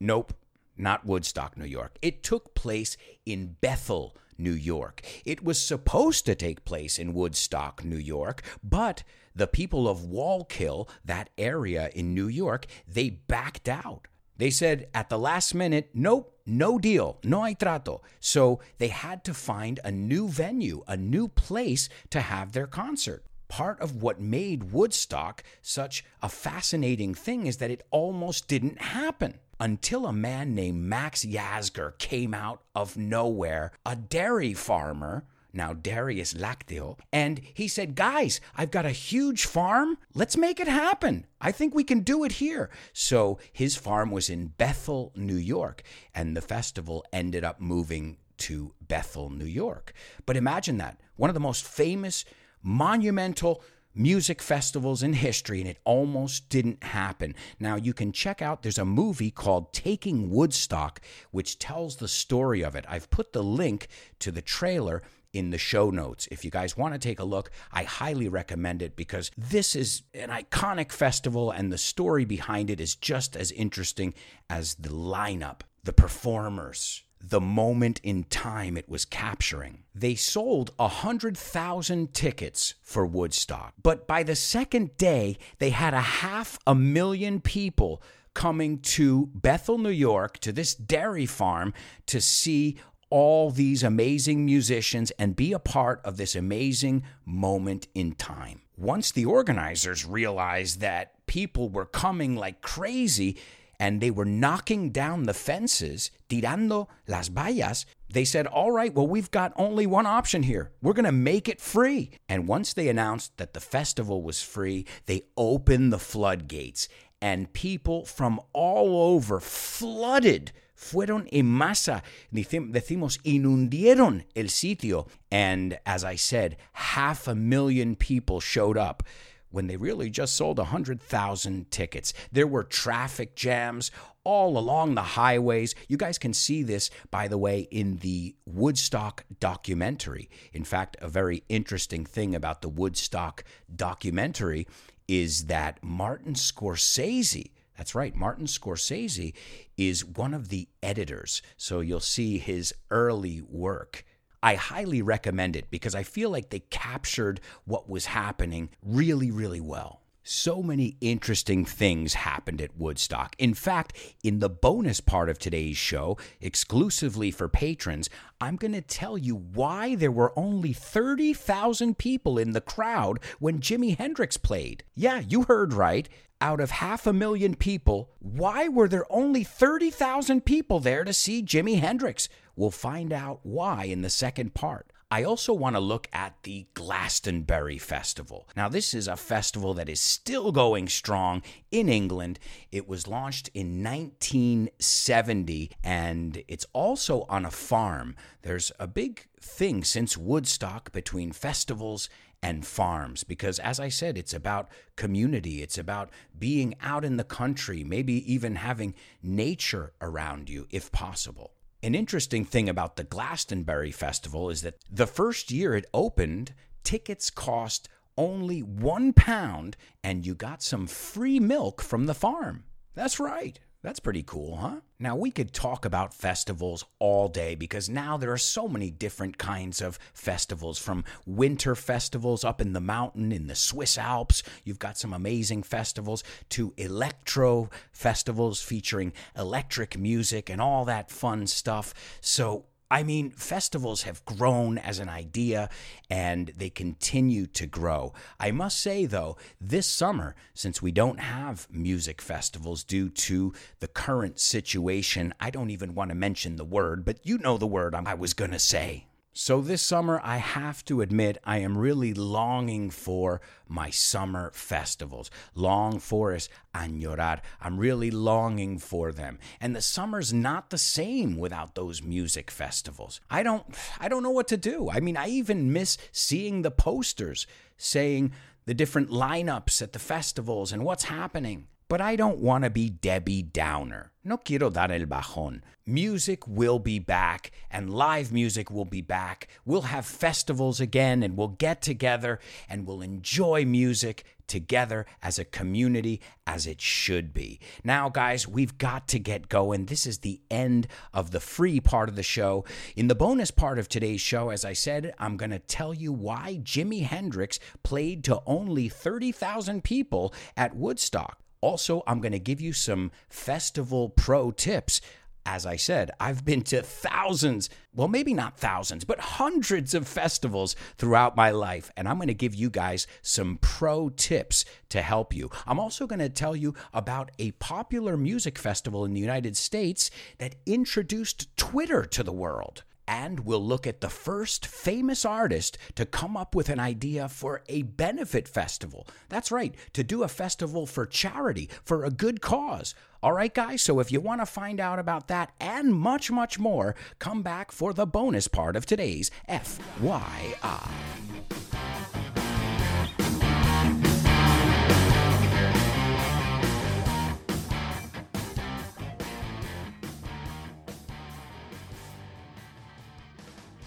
Nope, 0.00 0.34
not 0.76 1.06
Woodstock, 1.06 1.56
New 1.56 1.66
York. 1.66 1.98
It 2.02 2.24
took 2.24 2.56
place 2.56 2.96
in 3.24 3.54
Bethel, 3.60 4.16
New 4.38 4.50
York. 4.50 5.02
It 5.24 5.44
was 5.44 5.64
supposed 5.64 6.26
to 6.26 6.34
take 6.34 6.64
place 6.64 6.98
in 6.98 7.14
Woodstock, 7.14 7.84
New 7.84 7.96
York, 7.96 8.42
but 8.60 9.04
the 9.36 9.46
people 9.46 9.86
of 9.86 10.00
Wallkill, 10.00 10.88
that 11.04 11.30
area 11.38 11.90
in 11.94 12.12
New 12.12 12.26
York, 12.26 12.66
they 12.88 13.10
backed 13.10 13.68
out. 13.68 14.08
They 14.36 14.50
said 14.50 14.88
at 14.94 15.10
the 15.10 15.18
last 15.18 15.54
minute, 15.54 15.90
nope, 15.94 16.37
no 16.48 16.78
deal, 16.78 17.18
no 17.22 17.44
hay 17.44 17.54
trato. 17.54 18.00
So 18.20 18.60
they 18.78 18.88
had 18.88 19.24
to 19.24 19.34
find 19.34 19.78
a 19.84 19.92
new 19.92 20.28
venue, 20.28 20.82
a 20.88 20.96
new 20.96 21.28
place 21.28 21.88
to 22.10 22.20
have 22.20 22.52
their 22.52 22.66
concert. 22.66 23.24
Part 23.48 23.80
of 23.80 24.02
what 24.02 24.20
made 24.20 24.72
Woodstock 24.72 25.42
such 25.62 26.04
a 26.22 26.28
fascinating 26.28 27.14
thing 27.14 27.46
is 27.46 27.58
that 27.58 27.70
it 27.70 27.86
almost 27.90 28.48
didn't 28.48 28.80
happen 28.80 29.38
until 29.60 30.06
a 30.06 30.12
man 30.12 30.54
named 30.54 30.82
Max 30.82 31.24
Yasgur 31.24 31.98
came 31.98 32.34
out 32.34 32.62
of 32.74 32.96
nowhere, 32.96 33.72
a 33.84 33.96
dairy 33.96 34.54
farmer 34.54 35.24
now 35.52 35.72
Darius 35.72 36.34
Lacteo, 36.34 36.98
and 37.12 37.40
he 37.54 37.68
said, 37.68 37.94
Guys, 37.94 38.40
I've 38.56 38.70
got 38.70 38.86
a 38.86 38.90
huge 38.90 39.46
farm. 39.46 39.98
Let's 40.14 40.36
make 40.36 40.60
it 40.60 40.68
happen. 40.68 41.26
I 41.40 41.52
think 41.52 41.74
we 41.74 41.84
can 41.84 42.00
do 42.00 42.24
it 42.24 42.32
here. 42.32 42.70
So 42.92 43.38
his 43.52 43.76
farm 43.76 44.10
was 44.10 44.28
in 44.28 44.48
Bethel, 44.48 45.12
New 45.16 45.36
York, 45.36 45.82
and 46.14 46.36
the 46.36 46.40
festival 46.40 47.04
ended 47.12 47.44
up 47.44 47.60
moving 47.60 48.18
to 48.38 48.72
Bethel, 48.80 49.30
New 49.30 49.44
York. 49.44 49.92
But 50.26 50.36
imagine 50.36 50.78
that 50.78 51.00
one 51.16 51.30
of 51.30 51.34
the 51.34 51.40
most 51.40 51.64
famous, 51.64 52.24
monumental, 52.62 53.62
music 53.94 54.40
festivals 54.40 55.02
in 55.02 55.12
history, 55.12 55.60
and 55.60 55.68
it 55.68 55.78
almost 55.84 56.48
didn't 56.48 56.84
happen. 56.84 57.34
Now, 57.58 57.74
you 57.74 57.92
can 57.92 58.12
check 58.12 58.40
out, 58.40 58.62
there's 58.62 58.78
a 58.78 58.84
movie 58.84 59.30
called 59.30 59.72
Taking 59.72 60.30
Woodstock, 60.30 61.00
which 61.32 61.58
tells 61.58 61.96
the 61.96 62.08
story 62.08 62.62
of 62.62 62.76
it. 62.76 62.84
I've 62.88 63.10
put 63.10 63.32
the 63.32 63.42
link 63.42 63.88
to 64.20 64.30
the 64.30 64.42
trailer 64.42 65.02
in 65.32 65.50
the 65.50 65.58
show 65.58 65.90
notes. 65.90 66.28
If 66.30 66.44
you 66.44 66.50
guys 66.50 66.76
want 66.76 66.94
to 66.94 66.98
take 66.98 67.20
a 67.20 67.24
look, 67.24 67.50
I 67.72 67.84
highly 67.84 68.28
recommend 68.28 68.82
it 68.82 68.96
because 68.96 69.30
this 69.36 69.76
is 69.76 70.02
an 70.14 70.30
iconic 70.30 70.92
festival 70.92 71.50
and 71.50 71.72
the 71.72 71.78
story 71.78 72.24
behind 72.24 72.70
it 72.70 72.80
is 72.80 72.94
just 72.94 73.36
as 73.36 73.52
interesting 73.52 74.14
as 74.48 74.74
the 74.74 74.88
lineup, 74.88 75.60
the 75.84 75.92
performers, 75.92 77.02
the 77.20 77.40
moment 77.40 78.00
in 78.02 78.24
time 78.24 78.76
it 78.76 78.88
was 78.88 79.04
capturing. 79.04 79.84
They 79.94 80.14
sold 80.14 80.72
100,000 80.76 82.14
tickets 82.14 82.74
for 82.82 83.04
Woodstock, 83.04 83.74
but 83.82 84.06
by 84.06 84.22
the 84.22 84.36
second 84.36 84.96
day, 84.96 85.36
they 85.58 85.70
had 85.70 85.94
a 85.94 86.00
half 86.00 86.58
a 86.66 86.74
million 86.74 87.40
people 87.40 88.02
coming 88.34 88.78
to 88.78 89.26
Bethel, 89.34 89.78
New 89.78 89.88
York, 89.88 90.38
to 90.38 90.52
this 90.52 90.74
dairy 90.74 91.26
farm 91.26 91.74
to 92.06 92.20
see 92.20 92.78
all 93.10 93.50
these 93.50 93.82
amazing 93.82 94.44
musicians 94.44 95.10
and 95.12 95.36
be 95.36 95.52
a 95.52 95.58
part 95.58 96.00
of 96.04 96.16
this 96.16 96.34
amazing 96.34 97.02
moment 97.24 97.88
in 97.94 98.12
time. 98.12 98.62
Once 98.76 99.10
the 99.10 99.24
organizers 99.24 100.04
realized 100.04 100.80
that 100.80 101.14
people 101.26 101.68
were 101.68 101.86
coming 101.86 102.36
like 102.36 102.60
crazy, 102.62 103.36
and 103.80 104.00
they 104.00 104.10
were 104.10 104.24
knocking 104.24 104.90
down 104.90 105.24
the 105.24 105.34
fences, 105.34 106.10
tirando 106.28 106.88
las 107.06 107.28
vallas. 107.28 107.86
They 108.10 108.24
said, 108.24 108.46
All 108.46 108.72
right, 108.72 108.92
well, 108.92 109.06
we've 109.06 109.30
got 109.30 109.52
only 109.56 109.86
one 109.86 110.06
option 110.06 110.42
here. 110.42 110.72
We're 110.82 110.94
going 110.94 111.04
to 111.04 111.12
make 111.12 111.48
it 111.48 111.60
free. 111.60 112.10
And 112.28 112.48
once 112.48 112.72
they 112.72 112.88
announced 112.88 113.36
that 113.36 113.54
the 113.54 113.60
festival 113.60 114.22
was 114.22 114.42
free, 114.42 114.86
they 115.06 115.22
opened 115.36 115.92
the 115.92 115.98
floodgates, 115.98 116.88
and 117.20 117.52
people 117.52 118.04
from 118.04 118.40
all 118.52 119.14
over 119.14 119.40
flooded. 119.40 120.52
Fueron 120.78 121.28
en 121.32 121.46
masa, 121.46 122.02
decimos, 122.32 123.18
inundieron 123.24 124.24
el 124.36 124.44
sitio. 124.44 125.08
And 125.30 125.78
as 125.84 126.04
I 126.04 126.14
said, 126.14 126.56
half 126.72 127.26
a 127.26 127.34
million 127.34 127.96
people 127.96 128.38
showed 128.40 128.78
up 128.78 129.02
when 129.50 129.66
they 129.66 129.76
really 129.76 130.10
just 130.10 130.36
sold 130.36 130.58
100,000 130.58 131.70
tickets. 131.70 132.12
There 132.30 132.46
were 132.46 132.62
traffic 132.62 133.34
jams 133.34 133.90
all 134.22 134.58
along 134.58 134.94
the 134.94 135.02
highways. 135.02 135.74
You 135.88 135.96
guys 135.96 136.18
can 136.18 136.34
see 136.34 136.62
this, 136.62 136.90
by 137.10 137.28
the 137.28 137.38
way, 137.38 137.60
in 137.70 137.96
the 137.96 138.36
Woodstock 138.46 139.24
documentary. 139.40 140.28
In 140.52 140.64
fact, 140.64 140.96
a 141.00 141.08
very 141.08 141.44
interesting 141.48 142.04
thing 142.04 142.34
about 142.34 142.62
the 142.62 142.68
Woodstock 142.68 143.42
documentary 143.74 144.66
is 145.08 145.46
that 145.46 145.82
Martin 145.82 146.34
Scorsese. 146.34 147.50
That's 147.78 147.94
right, 147.94 148.14
Martin 148.14 148.46
Scorsese 148.46 149.32
is 149.76 150.04
one 150.04 150.34
of 150.34 150.48
the 150.48 150.68
editors. 150.82 151.40
So 151.56 151.78
you'll 151.78 152.00
see 152.00 152.38
his 152.38 152.74
early 152.90 153.40
work. 153.40 154.04
I 154.42 154.56
highly 154.56 155.00
recommend 155.00 155.54
it 155.54 155.70
because 155.70 155.94
I 155.94 156.02
feel 156.02 156.28
like 156.28 156.50
they 156.50 156.60
captured 156.60 157.40
what 157.64 157.88
was 157.88 158.06
happening 158.06 158.70
really, 158.82 159.30
really 159.30 159.60
well. 159.60 160.02
So 160.30 160.62
many 160.62 160.98
interesting 161.00 161.64
things 161.64 162.12
happened 162.12 162.60
at 162.60 162.76
Woodstock. 162.76 163.34
In 163.38 163.54
fact, 163.54 163.96
in 164.22 164.40
the 164.40 164.50
bonus 164.50 165.00
part 165.00 165.30
of 165.30 165.38
today's 165.38 165.78
show, 165.78 166.18
exclusively 166.40 167.30
for 167.30 167.48
patrons, 167.48 168.10
I'm 168.38 168.56
going 168.56 168.74
to 168.74 168.82
tell 168.82 169.16
you 169.16 169.34
why 169.34 169.94
there 169.94 170.12
were 170.12 170.38
only 170.38 170.74
30,000 170.74 171.96
people 171.96 172.38
in 172.38 172.52
the 172.52 172.60
crowd 172.60 173.20
when 173.38 173.60
Jimi 173.60 173.96
Hendrix 173.96 174.36
played. 174.36 174.84
Yeah, 174.94 175.20
you 175.20 175.44
heard 175.44 175.72
right. 175.72 176.10
Out 176.40 176.60
of 176.60 176.70
half 176.70 177.04
a 177.04 177.12
million 177.12 177.56
people, 177.56 178.10
why 178.20 178.68
were 178.68 178.86
there 178.86 179.04
only 179.10 179.42
30,000 179.42 180.44
people 180.44 180.78
there 180.78 181.02
to 181.02 181.12
see 181.12 181.42
Jimi 181.42 181.80
Hendrix? 181.80 182.28
We'll 182.54 182.70
find 182.70 183.12
out 183.12 183.40
why 183.42 183.84
in 183.84 184.02
the 184.02 184.10
second 184.10 184.54
part. 184.54 184.92
I 185.10 185.24
also 185.24 185.52
want 185.52 185.74
to 185.74 185.80
look 185.80 186.06
at 186.12 186.34
the 186.42 186.66
Glastonbury 186.74 187.78
Festival. 187.78 188.46
Now, 188.54 188.68
this 188.68 188.92
is 188.94 189.08
a 189.08 189.16
festival 189.16 189.74
that 189.74 189.88
is 189.88 190.00
still 190.00 190.52
going 190.52 190.88
strong 190.88 191.42
in 191.70 191.88
England. 191.88 192.38
It 192.70 192.86
was 192.86 193.08
launched 193.08 193.48
in 193.54 193.82
1970 193.82 195.70
and 195.82 196.44
it's 196.46 196.66
also 196.72 197.24
on 197.28 197.46
a 197.46 197.50
farm. 197.50 198.16
There's 198.42 198.70
a 198.78 198.86
big 198.86 199.26
thing 199.40 199.82
since 199.82 200.16
Woodstock 200.16 200.92
between 200.92 201.32
festivals 201.32 202.10
and 202.42 202.66
farms 202.66 203.24
because, 203.24 203.58
as 203.58 203.80
I 203.80 203.88
said, 203.88 204.16
it's 204.16 204.34
about 204.34 204.68
community, 204.96 205.62
it's 205.62 205.78
about 205.78 206.10
being 206.38 206.74
out 206.80 207.04
in 207.04 207.16
the 207.16 207.24
country, 207.24 207.82
maybe 207.84 208.32
even 208.32 208.56
having 208.56 208.94
nature 209.22 209.92
around 210.00 210.48
you 210.48 210.66
if 210.70 210.92
possible. 210.92 211.52
An 211.82 211.94
interesting 211.94 212.44
thing 212.44 212.68
about 212.68 212.96
the 212.96 213.04
Glastonbury 213.04 213.92
Festival 213.92 214.50
is 214.50 214.62
that 214.62 214.78
the 214.90 215.06
first 215.06 215.50
year 215.50 215.74
it 215.74 215.86
opened, 215.94 216.54
tickets 216.82 217.30
cost 217.30 217.88
only 218.16 218.60
one 218.60 219.12
pound 219.12 219.76
and 220.02 220.26
you 220.26 220.34
got 220.34 220.62
some 220.62 220.86
free 220.86 221.38
milk 221.38 221.80
from 221.80 222.06
the 222.06 222.14
farm. 222.14 222.64
That's 222.94 223.20
right. 223.20 223.60
That's 223.80 224.00
pretty 224.00 224.24
cool, 224.24 224.56
huh? 224.56 224.80
Now, 224.98 225.14
we 225.14 225.30
could 225.30 225.52
talk 225.52 225.84
about 225.84 226.12
festivals 226.12 226.84
all 226.98 227.28
day 227.28 227.54
because 227.54 227.88
now 227.88 228.16
there 228.16 228.32
are 228.32 228.38
so 228.38 228.66
many 228.66 228.90
different 228.90 229.38
kinds 229.38 229.80
of 229.80 230.00
festivals 230.12 230.78
from 230.78 231.04
winter 231.24 231.76
festivals 231.76 232.42
up 232.42 232.60
in 232.60 232.72
the 232.72 232.80
mountain 232.80 233.30
in 233.30 233.46
the 233.46 233.54
Swiss 233.54 233.96
Alps. 233.96 234.42
You've 234.64 234.80
got 234.80 234.98
some 234.98 235.12
amazing 235.12 235.62
festivals 235.62 236.24
to 236.50 236.74
electro 236.76 237.70
festivals 237.92 238.60
featuring 238.60 239.12
electric 239.36 239.96
music 239.96 240.50
and 240.50 240.60
all 240.60 240.84
that 240.86 241.12
fun 241.12 241.46
stuff. 241.46 241.94
So, 242.20 242.64
I 242.90 243.02
mean, 243.02 243.30
festivals 243.30 244.02
have 244.02 244.24
grown 244.24 244.78
as 244.78 244.98
an 244.98 245.08
idea 245.08 245.68
and 246.08 246.48
they 246.56 246.70
continue 246.70 247.46
to 247.48 247.66
grow. 247.66 248.14
I 248.40 248.50
must 248.50 248.80
say, 248.80 249.04
though, 249.04 249.36
this 249.60 249.86
summer, 249.86 250.34
since 250.54 250.80
we 250.80 250.90
don't 250.90 251.20
have 251.20 251.66
music 251.70 252.22
festivals 252.22 252.84
due 252.84 253.10
to 253.10 253.52
the 253.80 253.88
current 253.88 254.40
situation, 254.40 255.34
I 255.38 255.50
don't 255.50 255.70
even 255.70 255.94
want 255.94 256.10
to 256.10 256.14
mention 256.14 256.56
the 256.56 256.64
word, 256.64 257.04
but 257.04 257.26
you 257.26 257.38
know 257.38 257.58
the 257.58 257.66
word 257.66 257.94
I 257.94 258.14
was 258.14 258.32
going 258.32 258.52
to 258.52 258.58
say. 258.58 259.06
So 259.40 259.60
this 259.60 259.82
summer, 259.82 260.20
I 260.24 260.38
have 260.38 260.84
to 260.86 261.00
admit, 261.00 261.38
I 261.44 261.58
am 261.58 261.78
really 261.78 262.12
longing 262.12 262.90
for 262.90 263.40
my 263.68 263.88
summer 263.88 264.50
festivals. 264.52 265.30
Long 265.54 266.00
for 266.00 266.34
is 266.34 266.48
añorar. 266.74 267.38
I'm 267.60 267.78
really 267.78 268.10
longing 268.10 268.78
for 268.78 269.12
them. 269.12 269.38
And 269.60 269.76
the 269.76 269.80
summer's 269.80 270.32
not 270.32 270.70
the 270.70 270.76
same 270.76 271.36
without 271.36 271.76
those 271.76 272.02
music 272.02 272.50
festivals. 272.50 273.20
I 273.30 273.44
don't 273.44 273.64
I 274.00 274.08
don't 274.08 274.24
know 274.24 274.30
what 274.32 274.48
to 274.48 274.56
do. 274.56 274.90
I 274.90 274.98
mean, 274.98 275.16
I 275.16 275.28
even 275.28 275.72
miss 275.72 275.98
seeing 276.10 276.62
the 276.62 276.72
posters 276.72 277.46
saying 277.76 278.32
the 278.66 278.74
different 278.74 279.08
lineups 279.08 279.80
at 279.80 279.92
the 279.92 280.00
festivals 280.00 280.72
and 280.72 280.84
what's 280.84 281.04
happening. 281.04 281.68
But 281.88 282.02
I 282.02 282.16
don't 282.16 282.40
want 282.40 282.64
to 282.64 282.70
be 282.70 282.90
Debbie 282.90 283.40
Downer. 283.40 284.12
No 284.22 284.36
quiero 284.36 284.68
dar 284.68 284.92
el 284.92 285.06
bajón. 285.06 285.62
Music 285.86 286.46
will 286.46 286.78
be 286.78 286.98
back, 286.98 287.50
and 287.70 287.88
live 287.88 288.30
music 288.30 288.70
will 288.70 288.84
be 288.84 289.00
back. 289.00 289.48
We'll 289.64 289.88
have 289.88 290.04
festivals 290.04 290.80
again, 290.80 291.22
and 291.22 291.34
we'll 291.34 291.48
get 291.48 291.80
together 291.80 292.40
and 292.68 292.86
we'll 292.86 293.00
enjoy 293.00 293.64
music 293.64 294.24
together 294.46 295.06
as 295.22 295.38
a 295.38 295.46
community 295.46 296.20
as 296.46 296.66
it 296.66 296.82
should 296.82 297.32
be. 297.32 297.58
Now, 297.82 298.10
guys, 298.10 298.46
we've 298.46 298.76
got 298.76 299.08
to 299.08 299.18
get 299.18 299.48
going. 299.48 299.86
This 299.86 300.06
is 300.06 300.18
the 300.18 300.42
end 300.50 300.88
of 301.14 301.30
the 301.30 301.40
free 301.40 301.80
part 301.80 302.10
of 302.10 302.16
the 302.16 302.22
show. 302.22 302.66
In 302.96 303.08
the 303.08 303.14
bonus 303.14 303.50
part 303.50 303.78
of 303.78 303.88
today's 303.88 304.20
show, 304.20 304.50
as 304.50 304.62
I 304.62 304.74
said, 304.74 305.14
I'm 305.18 305.38
going 305.38 305.52
to 305.52 305.58
tell 305.58 305.94
you 305.94 306.12
why 306.12 306.60
Jimi 306.62 307.04
Hendrix 307.04 307.58
played 307.82 308.24
to 308.24 308.42
only 308.44 308.90
30,000 308.90 309.82
people 309.82 310.34
at 310.54 310.76
Woodstock. 310.76 311.38
Also, 311.60 312.02
I'm 312.06 312.20
going 312.20 312.32
to 312.32 312.38
give 312.38 312.60
you 312.60 312.72
some 312.72 313.10
festival 313.28 314.10
pro 314.10 314.50
tips. 314.50 315.00
As 315.46 315.64
I 315.64 315.76
said, 315.76 316.10
I've 316.20 316.44
been 316.44 316.60
to 316.64 316.82
thousands, 316.82 317.70
well, 317.94 318.06
maybe 318.06 318.34
not 318.34 318.58
thousands, 318.58 319.04
but 319.04 319.18
hundreds 319.18 319.94
of 319.94 320.06
festivals 320.06 320.76
throughout 320.98 321.36
my 321.36 321.50
life. 321.50 321.90
And 321.96 322.06
I'm 322.06 322.16
going 322.16 322.28
to 322.28 322.34
give 322.34 322.54
you 322.54 322.68
guys 322.68 323.06
some 323.22 323.58
pro 323.62 324.10
tips 324.10 324.66
to 324.90 325.00
help 325.00 325.34
you. 325.34 325.50
I'm 325.66 325.80
also 325.80 326.06
going 326.06 326.18
to 326.18 326.28
tell 326.28 326.54
you 326.54 326.74
about 326.92 327.30
a 327.38 327.52
popular 327.52 328.18
music 328.18 328.58
festival 328.58 329.06
in 329.06 329.14
the 329.14 329.20
United 329.20 329.56
States 329.56 330.10
that 330.36 330.56
introduced 330.66 331.56
Twitter 331.56 332.04
to 332.04 332.22
the 332.22 332.32
world. 332.32 332.84
And 333.08 333.40
we'll 333.40 333.64
look 333.64 333.86
at 333.86 334.02
the 334.02 334.10
first 334.10 334.66
famous 334.66 335.24
artist 335.24 335.78
to 335.94 336.04
come 336.04 336.36
up 336.36 336.54
with 336.54 336.68
an 336.68 336.78
idea 336.78 337.26
for 337.26 337.62
a 337.66 337.82
benefit 337.82 338.46
festival. 338.46 339.06
That's 339.30 339.50
right, 339.50 339.74
to 339.94 340.04
do 340.04 340.22
a 340.22 340.28
festival 340.28 340.86
for 340.86 341.06
charity, 341.06 341.70
for 341.82 342.04
a 342.04 342.10
good 342.10 342.42
cause. 342.42 342.94
All 343.22 343.32
right, 343.32 343.52
guys, 343.52 343.82
so 343.82 343.98
if 343.98 344.12
you 344.12 344.20
want 344.20 344.42
to 344.42 344.46
find 344.46 344.78
out 344.78 344.98
about 344.98 345.26
that 345.28 345.52
and 345.58 345.92
much, 345.92 346.30
much 346.30 346.58
more, 346.58 346.94
come 347.18 347.42
back 347.42 347.72
for 347.72 347.94
the 347.94 348.06
bonus 348.06 348.46
part 348.46 348.76
of 348.76 348.84
today's 348.84 349.30
FYI. 349.48 350.90